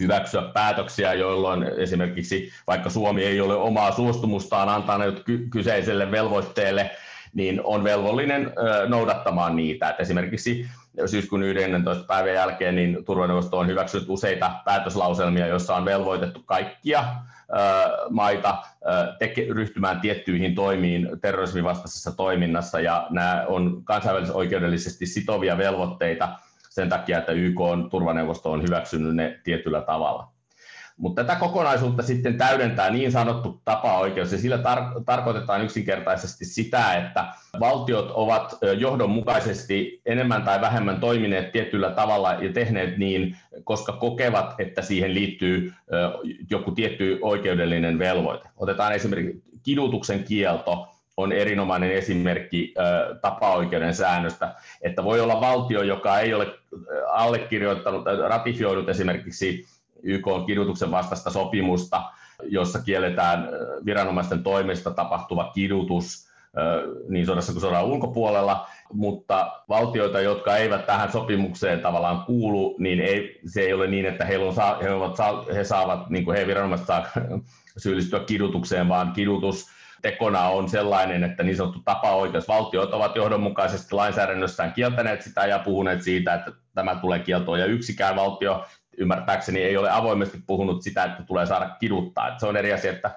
hyväksyä 0.00 0.42
päätöksiä, 0.42 1.14
jolloin 1.14 1.62
esimerkiksi 1.62 2.52
vaikka 2.66 2.90
Suomi 2.90 3.24
ei 3.24 3.40
ole 3.40 3.54
omaa 3.54 3.92
suostumustaan 3.92 4.68
antanut 4.68 5.24
kyseiselle 5.50 6.10
velvoitteelle, 6.10 6.90
niin 7.34 7.60
on 7.64 7.84
velvollinen 7.84 8.52
noudattamaan 8.88 9.56
niitä. 9.56 9.90
Et 9.90 10.00
esimerkiksi 10.00 10.66
syyskuun 11.06 11.42
11. 11.42 12.04
päivän 12.04 12.34
jälkeen 12.34 12.76
niin 12.76 13.04
turvaneuvosto 13.04 13.58
on 13.58 13.66
hyväksynyt 13.66 14.08
useita 14.08 14.50
päätöslauselmia, 14.64 15.46
joissa 15.46 15.76
on 15.76 15.84
velvoitettu 15.84 16.42
kaikkia 16.46 17.04
maita 18.10 18.58
teke, 19.18 19.46
ryhtymään 19.50 20.00
tiettyihin 20.00 20.54
toimiin 20.54 21.08
terrorismin 21.20 21.64
vastaisessa 21.64 22.12
toiminnassa, 22.16 22.80
ja 22.80 23.06
nämä 23.10 23.44
on 23.48 23.84
kansainvälisoikeudellisesti 23.84 25.06
sitovia 25.06 25.58
velvoitteita, 25.58 26.28
sen 26.70 26.88
takia, 26.88 27.18
että 27.18 27.32
YK 27.32 27.60
on 27.60 27.90
turvaneuvosto 27.90 28.52
on 28.52 28.62
hyväksynyt 28.62 29.16
ne 29.16 29.40
tietyllä 29.44 29.80
tavalla. 29.80 30.37
Mutta 30.98 31.24
tätä 31.24 31.38
kokonaisuutta 31.38 32.02
sitten 32.02 32.38
täydentää 32.38 32.90
niin 32.90 33.12
sanottu 33.12 33.60
tapaoikeus, 33.64 34.32
ja 34.32 34.38
sillä 34.38 34.56
tar- 34.56 35.02
tarkoitetaan 35.06 35.62
yksinkertaisesti 35.64 36.44
sitä, 36.44 36.94
että 36.94 37.24
valtiot 37.60 38.10
ovat 38.14 38.58
johdonmukaisesti 38.78 40.00
enemmän 40.06 40.42
tai 40.42 40.60
vähemmän 40.60 41.00
toimineet 41.00 41.52
tietyllä 41.52 41.90
tavalla 41.90 42.32
ja 42.32 42.52
tehneet 42.52 42.98
niin, 42.98 43.36
koska 43.64 43.92
kokevat, 43.92 44.54
että 44.58 44.82
siihen 44.82 45.14
liittyy 45.14 45.72
joku 46.50 46.70
tietty 46.70 47.18
oikeudellinen 47.22 47.98
velvoite. 47.98 48.48
Otetaan 48.56 48.92
esimerkiksi 48.92 49.42
kidutuksen 49.62 50.24
kielto, 50.24 50.88
on 51.16 51.32
erinomainen 51.32 51.92
esimerkki 51.92 52.74
tapaoikeuden 53.20 53.94
säännöstä, 53.94 54.54
että 54.82 55.04
voi 55.04 55.20
olla 55.20 55.40
valtio, 55.40 55.82
joka 55.82 56.20
ei 56.20 56.34
ole 56.34 56.46
allekirjoittanut 57.08 58.04
tai 58.04 58.16
ratifioinut 58.16 58.88
esimerkiksi 58.88 59.66
YK 60.02 60.26
on 60.26 60.46
kidutuksen 60.46 60.90
vastaista 60.90 61.30
sopimusta, 61.30 62.02
jossa 62.42 62.78
kielletään 62.78 63.48
viranomaisten 63.84 64.42
toimesta 64.42 64.90
tapahtuva 64.90 65.50
kidutus 65.54 66.28
niin 67.08 67.26
sodassa 67.26 67.52
kuin 67.52 67.60
sodan 67.60 67.84
ulkopuolella, 67.84 68.66
mutta 68.92 69.52
valtioita, 69.68 70.20
jotka 70.20 70.56
eivät 70.56 70.86
tähän 70.86 71.12
sopimukseen 71.12 71.80
tavallaan 71.80 72.24
kuulu, 72.24 72.76
niin 72.78 73.00
ei, 73.00 73.40
se 73.46 73.60
ei 73.60 73.72
ole 73.72 73.86
niin, 73.86 74.06
että 74.06 74.24
he, 74.24 74.38
on, 74.38 74.54
he, 74.82 74.90
ovat, 74.90 75.16
he 75.54 75.64
saavat, 75.64 76.10
niin 76.10 76.24
kuin 76.24 76.38
he 76.38 76.46
viranomaiset 76.46 76.86
saa 76.86 77.06
syyllistyä 77.78 78.20
kidutukseen, 78.20 78.88
vaan 78.88 79.12
kidutus 79.12 79.66
tekona 80.02 80.48
on 80.48 80.68
sellainen, 80.68 81.24
että 81.24 81.42
niin 81.42 81.56
sanottu 81.56 81.80
tapaoikeus, 81.84 82.48
valtiot 82.48 82.94
ovat 82.94 83.16
johdonmukaisesti 83.16 83.94
lainsäädännössään 83.94 84.72
kieltäneet 84.72 85.22
sitä 85.22 85.46
ja 85.46 85.58
puhuneet 85.58 86.02
siitä, 86.02 86.34
että 86.34 86.52
tämä 86.74 86.94
tulee 86.94 87.18
kieltoon, 87.18 87.60
ja 87.60 87.66
yksikään 87.66 88.16
valtio 88.16 88.64
ymmärtääkseni 88.98 89.62
ei 89.62 89.76
ole 89.76 89.90
avoimesti 89.90 90.38
puhunut 90.46 90.82
sitä, 90.82 91.04
että 91.04 91.22
tulee 91.22 91.46
saada 91.46 91.76
kiduttaa. 91.80 92.28
Että 92.28 92.40
se 92.40 92.46
on 92.46 92.56
eri 92.56 92.72
asia, 92.72 92.90
että, 92.90 93.10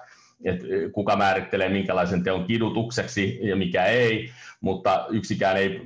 että 0.44 0.66
kuka 0.92 1.16
määrittelee 1.16 1.68
minkälaisen 1.68 2.24
teon 2.24 2.44
kidutukseksi 2.44 3.38
ja 3.42 3.56
mikä 3.56 3.84
ei, 3.84 4.30
mutta 4.60 5.06
yksikään 5.10 5.56
ei, 5.56 5.82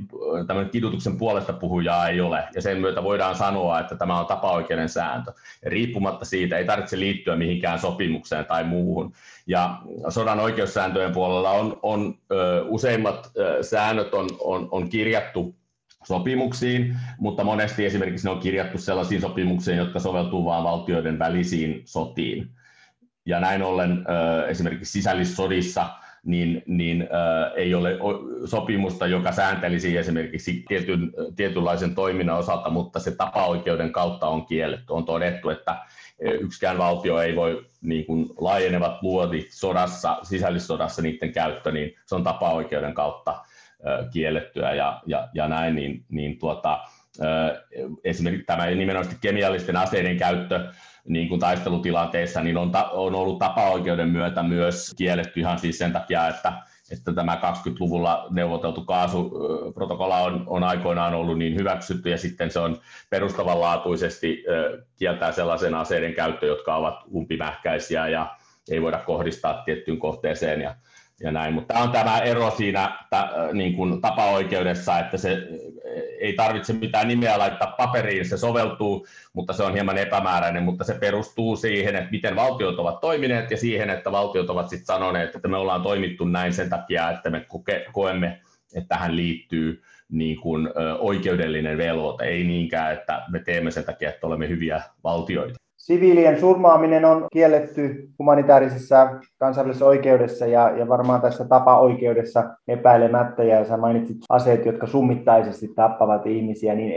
tämän 0.47 0.71
kidutuksen 0.71 1.19
puolesta 1.19 1.53
puhujaa 1.53 2.09
ei 2.09 2.21
ole, 2.21 2.45
ja 2.55 2.63
sen 2.63 2.81
myötä 2.81 3.03
voidaan 3.03 3.37
sanoa, 3.37 3.81
että 3.81 3.97
tämä 3.97 4.21
on 4.21 4.27
tapaoikeuden 4.27 4.89
sääntö. 4.89 5.33
Ja 5.65 5.71
riippumatta 5.71 6.25
siitä 6.25 6.59
ei 6.59 6.65
tarvitse 6.65 6.99
liittyä 6.99 7.37
mihinkään 7.37 7.79
sopimukseen 7.79 8.47
tai 8.47 8.65
muuhun. 8.65 9.13
Ja 9.47 9.79
sodan 10.09 10.41
oikeussääntöjen 10.41 11.13
puolella 11.13 11.51
on, 11.51 11.79
on 11.83 12.15
ö, 12.33 12.65
useimmat 12.69 13.31
ö, 13.39 13.63
säännöt 13.63 14.15
on, 14.15 14.29
on, 14.41 14.69
on 14.71 14.89
kirjattu 14.89 15.55
sopimuksiin, 16.07 16.97
mutta 17.19 17.45
monesti 17.45 17.87
esimerkiksi 17.87 18.27
ne 18.27 18.31
on 18.31 18.41
kirjattu 18.41 18.79
sellaisiin 18.79 19.21
sopimuksiin, 19.21 19.79
jotka 19.79 20.01
soveltuu 20.01 20.45
vain 20.45 20.65
valtioiden 20.65 21.19
välisiin 21.19 21.83
sotiin. 21.85 22.51
Ja 23.27 23.41
näin 23.41 23.63
ollen 23.63 24.05
esimerkiksi 24.49 24.93
sisällissodissa 24.93 25.87
niin, 26.25 26.63
niin 26.67 27.09
ei 27.57 27.75
ole 27.75 27.99
sopimusta, 28.45 29.07
joka 29.07 29.33
sääntelisi 29.33 29.97
esimerkiksi 29.97 30.65
tietyn, 30.69 31.13
tietynlaisen 31.37 31.95
toiminnan 31.95 32.39
osalta, 32.39 32.71
mutta 32.71 33.01
se 33.01 33.11
tapaoikeuden 33.11 33.93
kautta 33.93 34.29
on 34.29 34.47
kielletty. 34.47 34.93
On 34.93 35.05
todettu, 35.05 35.51
että 35.51 35.77
yksikään 36.21 36.79
valtio 36.79 37.21
ei 37.21 37.37
voi 37.37 37.67
niin 37.81 38.07
kuin 38.07 38.27
laajenevat 38.39 39.03
luodit 39.03 39.47
sodassa, 39.51 40.19
sisällissodassa 40.23 41.03
niiden 41.03 41.33
käyttö, 41.33 41.73
niin 41.73 41.95
se 42.07 42.15
on 42.15 42.25
tapaoikeuden 42.25 42.95
kautta 42.95 43.43
kiellettyä 44.13 44.75
ja, 44.75 45.03
ja, 45.07 45.29
ja 45.35 45.49
näin, 45.49 45.75
niin, 45.75 46.05
niin 46.09 46.39
tuota, 46.39 46.81
esimerkiksi 48.05 48.47
tämä 48.47 48.67
nimenomaan 48.67 49.15
kemiallisten 49.21 49.77
aseiden 49.77 50.17
käyttö 50.17 50.69
niin 51.09 51.29
kuin 51.29 51.41
taistelutilanteissa 51.41 52.43
niin 52.43 52.57
on, 52.57 52.71
ta, 52.71 52.91
on 52.91 53.15
ollut 53.15 53.39
tapaoikeuden 53.39 54.09
myötä 54.09 54.43
myös 54.43 54.95
kielletty 54.97 55.41
ihan 55.41 55.59
siis 55.59 55.79
sen 55.79 55.93
takia, 55.93 56.29
että, 56.29 56.53
että 56.93 57.13
tämä 57.13 57.41
20-luvulla 57.43 58.27
neuvoteltu 58.31 58.85
kaasuprotokolla 58.85 60.19
on, 60.19 60.45
on 60.47 60.65
aikoinaan 60.65 61.15
ollut 61.15 61.39
niin 61.39 61.57
hyväksytty 61.57 62.11
ja 62.11 62.19
sitten 62.19 62.51
se 62.51 62.59
on 62.59 62.81
perustavanlaatuisesti 63.11 64.45
kieltää 64.97 65.33
sellaisen 65.33 65.75
aseiden 65.75 66.15
käyttö, 66.15 66.47
jotka 66.47 66.77
ovat 66.77 67.05
umpimähkäisiä 67.15 68.09
ja 68.09 68.37
ei 68.71 68.83
voida 68.83 68.99
kohdistaa 68.99 69.63
tiettyyn 69.65 69.99
kohteeseen 69.99 70.61
ja 70.61 70.75
ja 71.21 71.33
näin, 71.33 71.55
mutta 71.55 71.75
tämä 71.75 71.85
on 71.85 71.93
tämä 71.93 72.19
ero 72.19 72.51
siinä 72.51 72.99
ta, 73.11 73.31
niin 73.53 73.77
kuin 73.77 74.01
tapaoikeudessa, 74.01 74.99
että 74.99 75.17
se 75.17 75.49
ei 76.21 76.33
tarvitse 76.33 76.73
mitään 76.73 77.09
nimeä 77.09 77.39
laittaa 77.39 77.75
paperiin, 77.77 78.29
se 78.29 78.37
soveltuu, 78.37 79.07
mutta 79.33 79.53
se 79.53 79.63
on 79.63 79.73
hieman 79.73 79.99
epämääräinen, 79.99 80.63
mutta 80.63 80.85
se 80.85 80.95
perustuu 80.95 81.57
siihen, 81.57 81.97
että 81.97 82.11
miten 82.11 82.37
valtiot 82.37 82.79
ovat 82.79 83.01
toimineet 83.01 83.51
ja 83.51 83.57
siihen, 83.57 83.91
että 83.91 84.13
valtiot 84.13 84.51
ovat 84.51 84.69
sitten 84.69 84.87
sanoneet, 84.87 85.35
että 85.35 85.49
me 85.49 85.57
ollaan 85.57 85.83
toimittu 85.83 86.25
näin 86.25 86.53
sen 86.53 86.71
takia, 86.71 87.11
että 87.11 87.31
me 87.31 87.41
koke, 87.41 87.87
koemme, 87.93 88.41
että 88.75 88.89
tähän 88.89 89.17
liittyy 89.17 89.83
niin 90.09 90.41
kuin, 90.41 90.69
oikeudellinen 90.99 91.79
velvoite, 91.79 92.25
ei 92.25 92.45
niinkään, 92.45 92.93
että 92.93 93.23
me 93.31 93.39
teemme 93.39 93.71
sen 93.71 93.85
takia, 93.85 94.09
että 94.09 94.27
olemme 94.27 94.49
hyviä 94.49 94.83
valtioita. 95.05 95.66
Siviilien 95.87 96.41
surmaaminen 96.41 97.05
on 97.05 97.27
kielletty 97.33 98.09
humanitaarisessa 98.19 99.21
kansainvälisessä 99.39 99.87
oikeudessa 99.87 100.47
ja, 100.47 100.71
ja 100.71 100.89
varmaan 100.89 101.21
tässä 101.21 101.45
tapa-oikeudessa 101.45 102.45
epäilemättä. 102.69 103.45
Ja 103.45 103.65
sä 103.65 103.77
mainitsit 103.77 104.17
aseet, 104.29 104.67
jotka 104.67 104.87
summittaisesti 104.87 105.69
tappavat 105.77 106.27
ihmisiä. 106.27 106.75
Niin 106.75 106.93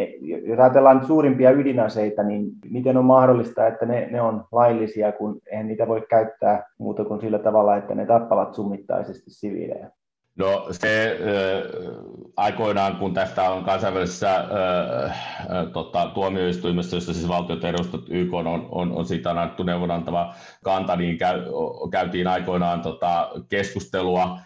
jos 0.49 0.60
ajatellaan 0.60 1.06
suurimpia 1.06 1.52
ydinaseita, 1.52 2.23
niin 2.23 2.45
miten 2.69 2.97
on 2.97 3.06
mahdollista, 3.06 3.67
että 3.67 3.86
ne, 3.86 4.08
ne 4.12 4.21
on 4.21 4.43
laillisia, 4.52 5.12
kun 5.12 5.39
eihän 5.52 5.67
niitä 5.67 5.88
voi 5.88 6.06
käyttää 6.10 6.63
muuta 6.78 7.06
kuin 7.06 7.21
sillä 7.21 7.39
tavalla, 7.39 7.78
että 7.78 7.95
ne 7.95 8.06
tappavat 8.06 8.54
summittaisesti 8.54 9.32
siviilejä? 9.32 9.89
No 10.39 10.67
se 10.71 11.19
äh, 11.21 11.95
aikoinaan, 12.38 12.95
kun 12.95 13.13
tästä 13.13 13.49
on 13.49 13.63
kansainvälisessä 13.63 14.36
äh, 14.36 14.47
tota, 15.73 16.12
tuomioistuimessa, 16.13 16.95
jossa 16.95 17.13
siis 17.13 17.28
valtiot 17.28 17.63
edustat 17.63 18.02
YK 18.10 18.34
on, 18.34 18.67
on, 18.71 18.91
on 18.91 19.06
siitä 19.06 19.30
annettu 19.30 19.63
neuvonantava 19.63 20.36
kanta, 20.63 20.95
niin 20.95 21.17
käy, 21.17 21.41
käytiin 21.91 22.28
aikoinaan 22.28 22.82
tota, 22.82 23.32
keskustelua. 23.49 24.39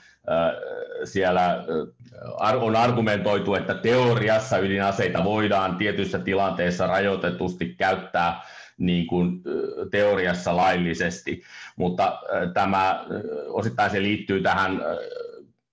Siellä 1.03 1.63
on 2.61 2.75
argumentoitu, 2.75 3.55
että 3.55 3.73
teoriassa 3.73 4.57
ydinaseita 4.57 5.23
voidaan 5.23 5.75
tietyissä 5.75 6.19
tilanteissa 6.19 6.87
rajoitetusti 6.87 7.75
käyttää 7.77 8.41
niin 8.77 9.07
kuin 9.07 9.41
teoriassa 9.91 10.55
laillisesti, 10.55 11.43
mutta 11.75 12.19
tämä 12.53 13.05
osittain 13.47 13.91
se 13.91 14.01
liittyy 14.01 14.41
tähän 14.41 14.81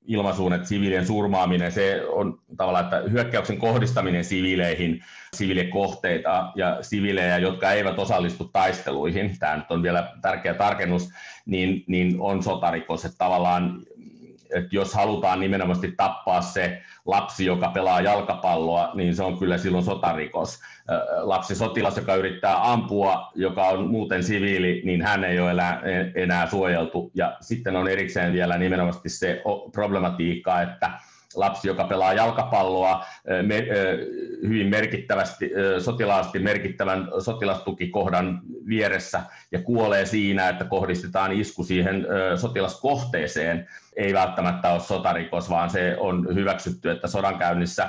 ilmaisuun, 0.06 0.52
että 0.52 0.68
siviilien 0.68 1.06
surmaaminen, 1.06 1.72
se 1.72 2.02
on 2.08 2.40
tavallaan, 2.56 2.84
että 2.84 3.10
hyökkäyksen 3.10 3.58
kohdistaminen 3.58 4.24
siviileihin, 4.24 5.04
siviilikohteita 5.34 6.52
ja 6.54 6.78
siviilejä, 6.80 7.38
jotka 7.38 7.72
eivät 7.72 7.98
osallistu 7.98 8.44
taisteluihin, 8.44 9.38
tämä 9.38 9.56
nyt 9.56 9.70
on 9.70 9.82
vielä 9.82 10.12
tärkeä 10.22 10.54
tarkennus, 10.54 11.10
niin, 11.46 11.84
niin 11.86 12.16
on 12.20 12.42
sotarikos, 12.42 13.04
että 13.04 13.18
tavallaan 13.18 13.82
että 14.54 14.68
jos 14.76 14.94
halutaan 14.94 15.40
nimenomaan 15.40 15.78
tappaa 15.96 16.42
se 16.42 16.82
lapsi, 17.06 17.44
joka 17.44 17.68
pelaa 17.68 18.00
jalkapalloa, 18.00 18.90
niin 18.94 19.14
se 19.14 19.22
on 19.22 19.38
kyllä 19.38 19.58
silloin 19.58 19.84
sotarikos. 19.84 20.58
Lapsi 21.20 21.54
sotilas, 21.54 21.96
joka 21.96 22.14
yrittää 22.14 22.72
ampua, 22.72 23.32
joka 23.34 23.64
on 23.64 23.90
muuten 23.90 24.24
siviili, 24.24 24.82
niin 24.84 25.02
hän 25.02 25.24
ei 25.24 25.40
ole 25.40 25.50
enää, 25.50 25.82
enää 26.14 26.46
suojeltu. 26.46 27.10
Ja 27.14 27.36
sitten 27.40 27.76
on 27.76 27.88
erikseen 27.88 28.32
vielä 28.32 28.58
nimenomaan 28.58 29.00
se 29.06 29.42
problematiikka, 29.72 30.62
että 30.62 30.90
lapsi, 31.34 31.68
joka 31.68 31.84
pelaa 31.84 32.12
jalkapalloa 32.12 33.04
hyvin 34.48 34.66
merkittävästi, 34.66 35.50
sotilaasti 35.78 36.38
merkittävän 36.38 37.08
sotilastukikohdan 37.18 38.40
vieressä 38.66 39.20
ja 39.52 39.62
kuolee 39.62 40.06
siinä, 40.06 40.48
että 40.48 40.64
kohdistetaan 40.64 41.32
isku 41.32 41.64
siihen 41.64 42.06
sotilaskohteeseen, 42.36 43.68
ei 43.96 44.14
välttämättä 44.14 44.72
ole 44.72 44.80
sotarikos, 44.80 45.50
vaan 45.50 45.70
se 45.70 45.96
on 45.98 46.34
hyväksytty, 46.34 46.90
että 46.90 47.08
sodankäynnissä 47.08 47.88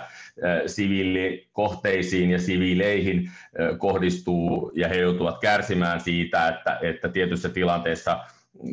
siviilikohteisiin 0.65 2.31
ja 2.31 2.39
siviileihin 2.39 3.31
kohdistuu 3.77 4.71
ja 4.75 4.87
he 4.87 4.95
joutuvat 4.95 5.39
kärsimään 5.39 5.99
siitä, 5.99 6.47
että, 6.47 6.79
että 6.81 7.09
tietyissä 7.09 7.49
tilanteissa 7.49 8.19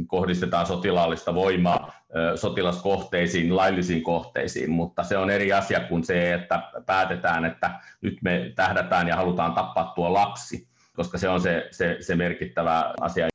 kohdistetaan 0.06 0.66
sotilaallista 0.66 1.34
voimaa 1.34 1.92
sotilaskohteisiin, 2.34 3.56
laillisiin 3.56 4.02
kohteisiin, 4.02 4.70
mutta 4.70 5.02
se 5.02 5.18
on 5.18 5.30
eri 5.30 5.52
asia 5.52 5.80
kuin 5.80 6.04
se, 6.04 6.34
että 6.34 6.62
päätetään, 6.86 7.44
että 7.44 7.70
nyt 8.02 8.18
me 8.22 8.52
tähdätään 8.56 9.08
ja 9.08 9.16
halutaan 9.16 9.52
tappaa 9.52 9.92
tuo 9.94 10.12
lapsi, 10.12 10.68
koska 10.96 11.18
se 11.18 11.28
on 11.28 11.40
se, 11.40 11.68
se, 11.70 11.96
se 12.00 12.16
merkittävä 12.16 12.94
asia. 13.00 13.28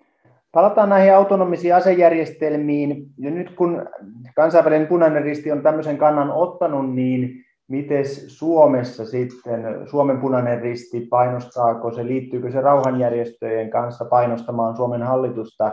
Palataan 0.51 0.89
näihin 0.89 1.15
autonomisiin 1.15 1.75
asejärjestelmiin. 1.75 3.05
Ja 3.17 3.31
nyt 3.31 3.49
kun 3.49 3.85
kansainvälinen 4.35 4.87
punainen 4.87 5.23
risti 5.23 5.51
on 5.51 5.63
tämmöisen 5.63 5.97
kannan 5.97 6.31
ottanut, 6.31 6.95
niin 6.95 7.43
Miten 7.67 8.05
Suomessa 8.27 9.05
sitten, 9.05 9.87
Suomen 9.89 10.17
punainen 10.17 10.61
risti, 10.61 11.07
painostaako 11.09 11.91
se, 11.91 12.05
liittyykö 12.05 12.51
se 12.51 12.61
rauhanjärjestöjen 12.61 13.69
kanssa 13.69 14.05
painostamaan 14.05 14.75
Suomen 14.75 15.03
hallitusta 15.03 15.71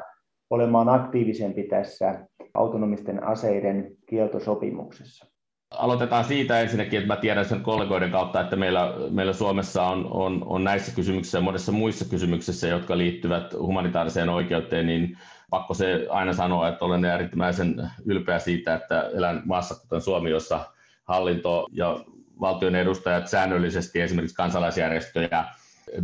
olemaan 0.51 0.89
aktiivisempi 0.89 1.63
tässä 1.63 2.27
autonomisten 2.55 3.25
aseiden 3.25 3.97
kieltosopimuksessa? 4.07 5.27
Aloitetaan 5.71 6.25
siitä 6.25 6.61
ensinnäkin, 6.61 6.99
että 6.99 7.15
mä 7.15 7.21
tiedän 7.21 7.45
sen 7.45 7.61
kollegoiden 7.61 8.11
kautta, 8.11 8.41
että 8.41 8.57
meillä, 8.57 8.95
meillä 9.11 9.33
Suomessa 9.33 9.83
on, 9.83 10.07
on, 10.11 10.43
on 10.47 10.65
näissä 10.65 10.95
kysymyksissä 10.95 11.39
ja 11.39 11.43
monissa 11.43 11.73
muissa 11.73 12.05
kysymyksissä, 12.05 12.69
jotka 12.69 12.99
liittyvät 12.99 13.53
humanitaariseen 13.53 14.29
oikeuteen, 14.29 14.87
niin 14.87 15.19
pakko 15.51 15.75
se 15.75 16.07
aina 16.11 16.33
sanoa, 16.33 16.69
että 16.69 16.85
olen 16.85 17.05
äärimmäisen 17.05 17.91
ylpeä 18.05 18.39
siitä, 18.39 18.75
että 18.75 19.11
elän 19.15 19.43
maassa 19.45 19.75
kuten 19.81 20.01
Suomi, 20.01 20.31
jossa 20.31 20.61
hallinto 21.05 21.67
ja 21.73 22.05
valtion 22.41 22.75
edustajat 22.75 23.29
säännöllisesti 23.29 24.01
esimerkiksi 24.01 24.37
kansalaisjärjestöjä 24.37 25.45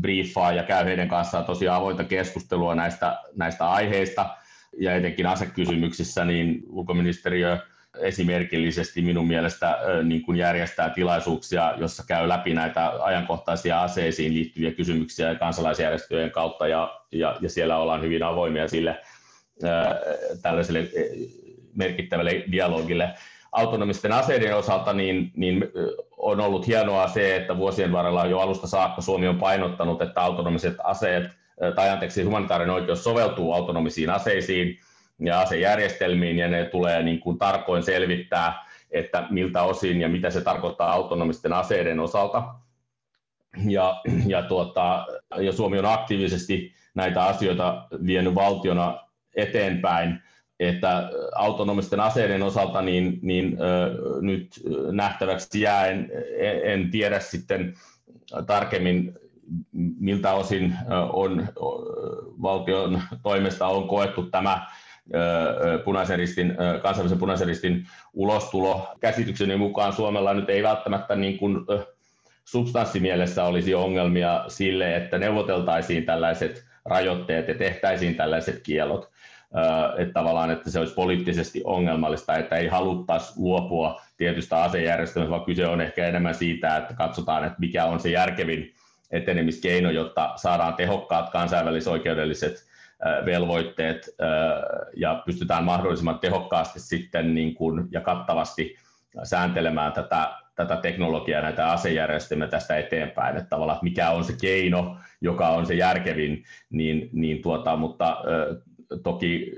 briefaa 0.01 0.53
ja 0.53 0.63
käy 0.63 0.85
heidän 0.85 1.09
kanssaan 1.09 1.45
tosiaan 1.45 1.79
avointa 1.79 2.05
keskustelua 2.05 2.75
näistä, 2.75 3.19
näistä 3.37 3.71
aiheista 3.71 4.37
ja 4.79 4.95
etenkin 4.95 5.27
asekysymyksissä, 5.27 6.25
niin 6.25 6.63
ulkoministeriö 6.69 7.59
esimerkillisesti 8.01 9.03
minun 9.03 9.27
mielestä 9.27 9.79
niin 10.03 10.23
kuin 10.23 10.39
järjestää 10.39 10.91
tilaisuuksia, 10.91 11.75
jossa 11.77 12.05
käy 12.09 12.29
läpi 12.29 12.55
näitä 12.55 12.93
ajankohtaisia 13.01 13.83
aseisiin 13.83 14.35
liittyviä 14.35 14.73
kysymyksiä 14.73 15.35
kansalaisjärjestöjen 15.35 16.31
kautta 16.31 16.69
ja, 16.69 17.01
ja, 17.13 17.37
ja 17.41 17.51
siellä 17.51 17.79
ollaan 17.79 18.03
hyvin 18.03 18.23
avoimia 18.23 18.69
sille 18.69 19.01
tällaiselle 20.43 20.89
merkittävälle 21.75 22.45
dialogille. 22.53 23.15
Autonomisten 23.57 24.13
aseiden 24.13 24.57
osalta 24.57 24.93
niin, 24.93 25.33
niin 25.37 25.65
on 26.17 26.41
ollut 26.41 26.67
hienoa 26.67 27.09
se, 27.09 27.37
että 27.37 27.57
vuosien 27.57 27.93
varrella 27.93 28.27
jo 28.27 28.39
alusta 28.39 28.67
saakka 28.67 29.03
Suomi 29.03 29.29
on 29.29 29.39
painottanut, 29.39 30.03
että 30.03 30.21
autonomiset 30.21 30.77
aseet, 30.85 31.31
tai 31.75 31.91
anteeksi, 31.91 32.23
humanitaarinen 32.23 32.75
oikeus 32.75 33.05
soveltuu 33.05 33.53
autonomisiin 33.53 34.11
aseisiin 34.11 34.79
ja 35.19 35.41
asejärjestelmiin, 35.41 36.39
ja 36.39 36.49
ne 36.49 36.65
tulee 36.65 37.03
niin 37.03 37.21
kuin 37.21 37.39
tarkoin 37.39 37.83
selvittää, 37.83 38.65
että 38.91 39.27
miltä 39.31 39.63
osin 39.63 40.01
ja 40.01 40.09
mitä 40.09 40.31
se 40.31 40.41
tarkoittaa 40.41 40.93
autonomisten 40.93 41.53
aseiden 41.53 42.01
osalta. 42.01 42.45
Ja, 43.69 44.01
ja, 44.27 44.43
tuota, 44.43 45.07
ja 45.41 45.53
Suomi 45.53 45.79
on 45.79 45.87
aktiivisesti 45.87 46.73
näitä 46.95 47.25
asioita 47.25 47.87
vienyt 48.07 48.35
valtiona 48.35 48.99
eteenpäin, 49.35 50.23
että 50.61 51.11
autonomisten 51.35 52.01
aseiden 52.01 52.43
osalta 52.43 52.83
niin, 52.83 53.19
niin 53.23 53.59
ö, 53.61 53.95
nyt 54.21 54.49
nähtäväksi 54.93 55.61
jää, 55.61 55.87
en, 55.87 56.11
en 56.65 56.91
tiedä 56.91 57.21
sitten 57.21 57.75
tarkemmin 58.47 59.19
miltä 60.01 60.33
osin 60.33 60.75
on 61.13 61.47
valtion 62.43 63.03
toimesta 63.23 63.67
on 63.67 63.89
koettu 63.89 64.23
tämä 64.23 64.67
punaisen 65.85 66.19
ristin, 66.19 66.57
kansainvälisen 66.83 67.19
punaisen 67.19 67.47
ristin 67.47 67.87
ulostulo. 68.15 68.89
Käsitykseni 69.01 69.57
mukaan 69.57 69.93
Suomella 69.93 70.35
nyt 70.35 70.51
ei 70.51 70.63
välttämättä 70.63 71.17
niin 71.17 71.39
kuin 71.39 71.57
substanssimielessä 72.45 73.45
olisi 73.45 73.75
ongelmia 73.75 74.45
sille, 74.49 74.97
että 74.97 75.19
neuvoteltaisiin 75.19 76.05
tällaiset 76.05 76.65
rajoitteet 76.85 77.49
ja 77.49 77.55
tehtäisiin 77.55 78.15
tällaiset 78.15 78.63
kielot 78.63 79.11
että 79.99 80.13
tavallaan, 80.13 80.51
että 80.51 80.71
se 80.71 80.79
olisi 80.79 80.95
poliittisesti 80.95 81.63
ongelmallista, 81.65 82.37
että 82.37 82.57
ei 82.57 82.69
haluttaisi 82.69 83.33
luopua 83.37 84.01
tietystä 84.17 84.63
asejärjestelmästä, 84.63 85.31
vaan 85.31 85.45
kyse 85.45 85.67
on 85.67 85.81
ehkä 85.81 86.07
enemmän 86.07 86.35
siitä, 86.35 86.77
että 86.77 86.95
katsotaan, 86.95 87.45
että 87.45 87.59
mikä 87.59 87.85
on 87.85 88.01
se 88.01 88.11
järkevin 88.11 88.75
etenemiskeino, 89.11 89.91
jotta 89.91 90.33
saadaan 90.37 90.75
tehokkaat 90.75 91.31
kansainvälisoikeudelliset 91.31 92.67
velvoitteet 93.25 94.17
ja 94.97 95.23
pystytään 95.27 95.65
mahdollisimman 95.65 96.19
tehokkaasti 96.19 96.81
sitten 96.81 97.35
niin 97.35 97.55
kuin, 97.55 97.89
ja 97.91 98.01
kattavasti 98.01 98.77
sääntelemään 99.23 99.93
tätä, 99.93 100.35
tätä 100.55 100.77
teknologiaa, 100.77 101.43
näitä 101.43 101.73
asejärjestelmiä 101.73 102.49
tästä 102.49 102.77
eteenpäin, 102.77 103.37
että 103.37 103.49
tavallaan 103.49 103.79
mikä 103.83 104.11
on 104.11 104.25
se 104.25 104.33
keino, 104.41 104.97
joka 105.21 105.49
on 105.49 105.67
se 105.67 105.75
järkevin, 105.75 106.45
niin, 106.71 107.11
niin 107.13 107.43
tuota, 107.43 107.77
mutta 107.77 108.17
toki 109.03 109.53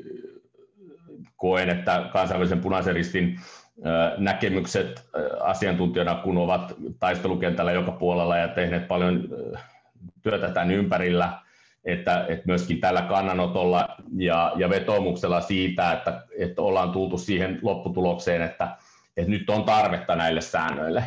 koen, 1.37 1.69
että 1.69 2.09
kansainvälisen 2.13 2.61
punaisen 2.61 2.95
ristin 2.95 3.41
näkemykset 4.19 5.09
asiantuntijana, 5.41 6.15
kun 6.15 6.39
ovat 6.39 6.75
taistelukentällä 6.99 7.73
joka 7.73 7.93
puolella 7.93 8.37
ja 8.37 8.49
tehneet 8.49 8.89
paljon 8.89 9.29
työtä 10.23 10.51
tämän 10.51 10.71
ympärillä, 10.71 11.39
että, 11.85 12.27
että 12.29 12.47
myöskin 12.47 12.81
tällä 12.81 13.03
kannanotolla 13.03 13.89
ja, 14.17 14.53
ja 14.57 14.71
vetoomuksella 14.71 15.41
siitä, 15.41 15.93
että, 15.93 16.23
että 16.39 16.63
ollaan 16.63 16.93
tultu 16.93 17.19
siihen 17.19 17.59
lopputulokseen, 17.63 18.43
että, 18.43 18.77
että 19.17 19.31
nyt 19.31 19.51
on 19.51 19.65
tarvetta 19.65 20.17
näille 20.17 20.41
säännöille, 20.41 21.05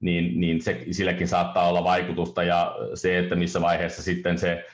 niin, 0.00 0.40
niin 0.40 0.62
se, 0.62 0.84
silläkin 0.90 1.28
saattaa 1.28 1.68
olla 1.68 1.84
vaikutusta 1.84 2.42
ja 2.42 2.74
se, 2.94 3.18
että 3.18 3.36
missä 3.36 3.60
vaiheessa 3.60 4.02
sitten 4.02 4.38
se 4.38 4.64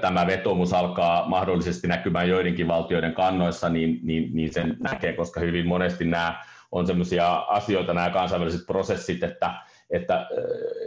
tämä 0.00 0.26
vetomus 0.26 0.72
alkaa 0.72 1.28
mahdollisesti 1.28 1.88
näkymään 1.88 2.28
joidenkin 2.28 2.68
valtioiden 2.68 3.14
kannoissa, 3.14 3.68
niin, 3.68 4.00
niin, 4.02 4.30
niin 4.32 4.52
sen 4.52 4.76
näkee, 4.80 5.12
koska 5.12 5.40
hyvin 5.40 5.66
monesti 5.66 6.04
nämä 6.04 6.44
on 6.72 6.86
sellaisia 6.86 7.34
asioita, 7.34 7.94
nämä 7.94 8.10
kansainväliset 8.10 8.66
prosessit, 8.66 9.22
että, 9.22 9.54
että 9.90 10.26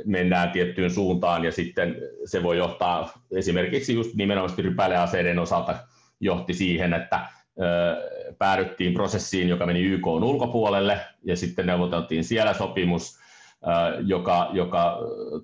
mennään 0.06 0.52
tiettyyn 0.52 0.92
suuntaan 0.92 1.46
ja 1.46 1.52
sitten 1.52 1.96
se 2.26 2.44
voi 2.44 2.58
johtaa 2.58 3.14
esimerkiksi 3.32 3.94
just 3.94 4.16
nimenomaan 4.16 4.58
rypäleaseiden 4.58 5.40
osalta 5.40 5.76
johti 6.20 6.54
siihen, 6.54 6.94
että 6.94 7.20
päädyttiin 8.38 8.94
prosessiin, 8.94 9.50
joka 9.50 9.66
meni 9.66 9.82
YK 9.82 10.08
ulkopuolelle 10.08 11.00
ja 11.24 11.36
sitten 11.36 11.66
neuvoteltiin 11.66 12.24
siellä 12.24 12.54
sopimus, 12.54 13.20
joka, 14.06 14.50
joka 14.54 14.98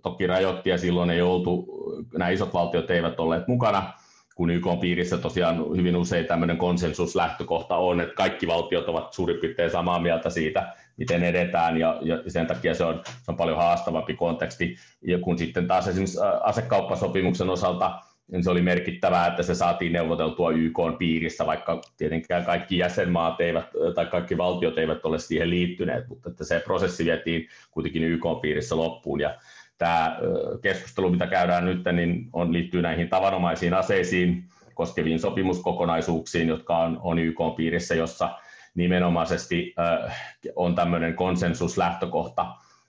toki 0.04 0.28
rajoitti 0.28 0.70
ja 0.70 0.78
silloin 0.78 1.10
ei 1.10 1.22
oltu, 1.22 1.79
nämä 2.18 2.30
isot 2.30 2.54
valtiot 2.54 2.92
eivät 2.92 3.20
olleet 3.20 3.48
mukana, 3.48 3.94
kun 4.36 4.50
YK 4.50 4.66
piirissä 4.82 5.18
tosiaan 5.18 5.58
hyvin 5.78 5.96
usein 5.96 6.26
tämmöinen 6.26 6.58
konsensuslähtökohta 6.58 7.76
on, 7.78 8.02
että 8.02 8.16
kaikki 8.16 8.48
valtiot 8.48 8.90
ovat 8.90 9.14
suurin 9.14 9.38
piirtein 9.38 9.72
samaa 9.72 10.00
mieltä 10.00 10.30
siitä, 10.30 10.74
miten 10.98 11.24
edetään, 11.24 11.78
ja, 11.78 12.00
ja 12.02 12.24
sen 12.28 12.48
takia 12.48 12.74
se 12.74 12.84
on, 12.84 13.02
se 13.06 13.32
on 13.32 13.38
paljon 13.38 13.58
haastavampi 13.58 14.14
konteksti. 14.14 14.76
Ja 15.02 15.20
kun 15.20 15.38
sitten 15.38 15.68
taas 15.68 15.88
esimerkiksi 15.88 16.20
asekauppasopimuksen 16.44 17.50
osalta 17.50 18.00
niin 18.32 18.44
se 18.44 18.50
oli 18.50 18.62
merkittävää, 18.62 19.28
että 19.28 19.44
se 19.44 19.56
saatiin 19.56 19.94
neuvoteltua 19.94 20.52
YK 20.52 20.78
piirissä, 21.00 21.46
vaikka 21.46 21.82
tietenkään 21.98 22.46
kaikki 22.46 22.78
jäsenmaat 22.78 23.42
eivät, 23.42 23.66
tai 23.96 24.06
kaikki 24.06 24.38
valtiot 24.38 24.78
eivät 24.78 25.06
ole 25.06 25.20
siihen 25.20 25.50
liittyneet, 25.50 26.08
mutta 26.08 26.30
että 26.30 26.44
se 26.44 26.60
prosessi 26.66 27.06
vietiin 27.06 27.48
kuitenkin 27.72 28.04
YK 28.04 28.24
piirissä 28.42 28.78
loppuun. 28.78 29.22
Ja 29.22 29.36
tämä 29.80 30.18
keskustelu, 30.62 31.10
mitä 31.10 31.28
käydään 31.28 31.65
nyt, 31.65 31.84
niin 31.94 32.30
on, 32.34 32.54
liittyy 32.54 32.82
näihin 32.82 33.10
tavanomaisiin 33.10 33.74
aseisiin 33.74 34.44
koskeviin 34.74 35.20
sopimuskokonaisuuksiin, 35.20 36.48
jotka 36.48 36.78
on, 36.78 37.00
on 37.04 37.20
YK 37.20 37.38
piirissä, 37.58 37.96
jossa 37.96 38.30
nimenomaisesti 38.76 39.74
äh, 39.80 40.22
on 40.56 40.76
tämmöinen 40.76 41.15
konsensuslähtökohta, 41.15 42.46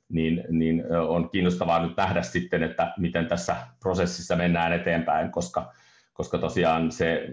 niin, 0.09 0.44
niin 0.48 0.85
on 1.09 1.31
kiinnostavaa 1.31 1.87
nyt 1.87 1.96
nähdä 1.96 2.22
sitten, 2.22 2.62
että 2.62 2.94
miten 2.98 3.26
tässä 3.26 3.57
prosessissa 3.81 4.37
mennään 4.37 4.72
eteenpäin, 4.72 5.31
koska, 5.31 5.72
koska 6.12 6.38
tosiaan 6.38 6.92
se, 6.92 7.29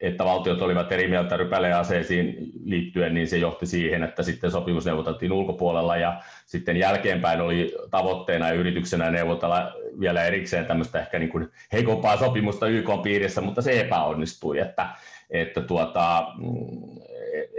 että 0.00 0.24
valtiot 0.24 0.62
olivat 0.62 0.92
eri 0.92 1.08
mieltä 1.08 1.36
rypäleaseisiin 1.36 2.52
liittyen, 2.64 3.14
niin 3.14 3.28
se 3.28 3.38
johti 3.38 3.66
siihen, 3.66 4.02
että 4.02 4.22
sitten 4.22 4.50
sopimus 4.50 4.84
neuvoteltiin 4.84 5.32
ulkopuolella 5.32 5.96
ja 5.96 6.22
sitten 6.46 6.76
jälkeenpäin 6.76 7.40
oli 7.40 7.74
tavoitteena 7.90 8.48
ja 8.48 8.54
yrityksenä 8.54 9.10
neuvotella 9.10 9.72
vielä 10.00 10.24
erikseen 10.24 10.66
tämmöistä 10.66 11.00
ehkä 11.00 11.18
niin 11.18 11.28
kuin 11.28 11.48
heikompaa 11.72 12.16
sopimusta 12.16 12.66
YK 12.66 12.88
piirissä, 13.02 13.40
mutta 13.40 13.62
se 13.62 13.80
epäonnistui, 13.80 14.58
että, 14.58 14.88
että 15.30 15.60
tuota, 15.60 16.26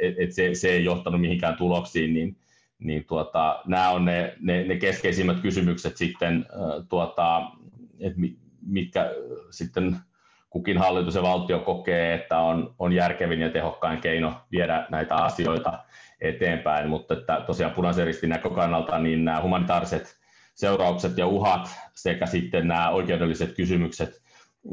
et, 0.02 0.16
et 0.18 0.32
se, 0.32 0.54
se 0.54 0.70
ei 0.70 0.86
johtanut 0.86 1.22
mihinkään 1.22 1.56
tuloksiin, 1.56 2.14
niin, 2.14 2.36
niin 2.80 3.06
tuota, 3.06 3.62
nämä 3.66 3.90
on 3.90 4.06
ne, 4.06 4.34
ne, 4.42 4.64
ne 4.64 4.76
keskeisimmät 4.76 5.40
kysymykset 5.40 5.98
sitten, 5.98 6.46
tuota, 6.90 7.42
että 8.00 8.20
mitkä 8.66 9.12
sitten 9.50 9.98
kukin 10.56 10.78
hallitus 10.78 11.16
ja 11.16 11.22
valtio 11.22 11.60
kokee, 11.60 12.14
että 12.14 12.40
on, 12.40 12.76
on 12.80 12.94
järkevin 12.94 13.42
ja 13.42 13.50
tehokkain 13.50 14.02
keino 14.02 14.34
viedä 14.52 14.88
näitä 14.90 15.16
asioita 15.16 15.80
eteenpäin, 16.22 16.90
mutta 16.90 17.14
että 17.14 17.44
tosiaan 17.48 17.74
punaisen 17.74 18.06
ristin 18.06 18.30
näkökannalta 18.30 19.00
niin 19.00 19.26
nämä 19.26 19.42
humanitaariset 19.42 20.18
seuraukset 20.54 21.18
ja 21.18 21.28
uhat 21.28 21.70
sekä 21.94 22.26
sitten 22.26 22.68
nämä 22.68 22.90
oikeudelliset 22.90 23.56
kysymykset 23.56 24.22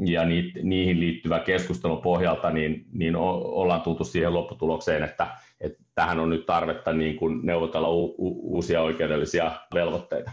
ja 0.05 0.25
niihin 0.61 0.99
liittyvä 0.99 1.39
keskustelun 1.39 2.01
pohjalta, 2.01 2.49
niin, 2.49 2.85
niin 2.91 3.15
ollaan 3.15 3.81
tultu 3.81 4.03
siihen 4.03 4.33
lopputulokseen, 4.33 5.03
että, 5.03 5.27
että 5.61 5.83
tähän 5.95 6.19
on 6.19 6.29
nyt 6.29 6.45
tarvetta 6.45 6.93
niin 6.93 7.15
kuin 7.15 7.45
neuvotella 7.45 7.89
u, 7.89 8.05
u, 8.05 8.55
uusia 8.55 8.81
oikeudellisia 8.81 9.51
velvoitteita. 9.73 10.31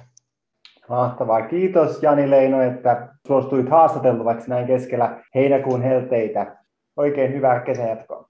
Mahtavaa. 0.91 1.43
Kiitos 1.43 2.03
Jani 2.03 2.30
Leino, 2.30 2.62
että 2.62 3.09
suostuit 3.26 3.68
haastateltavaksi 3.68 4.51
näin 4.51 4.66
keskellä 4.66 5.20
heinäkuun 5.34 5.82
helteitä. 5.82 6.57
Oikein 6.97 7.32
hyvää 7.32 7.61
kesänjatkoa. 7.61 8.28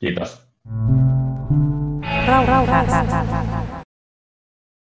Kiitos. 0.00 0.48
Rau, 2.28 2.46
rau, 2.46 2.66
rau, 2.66 2.86
rau, 2.86 3.06
rau, 3.06 3.26
rau. 3.52 3.61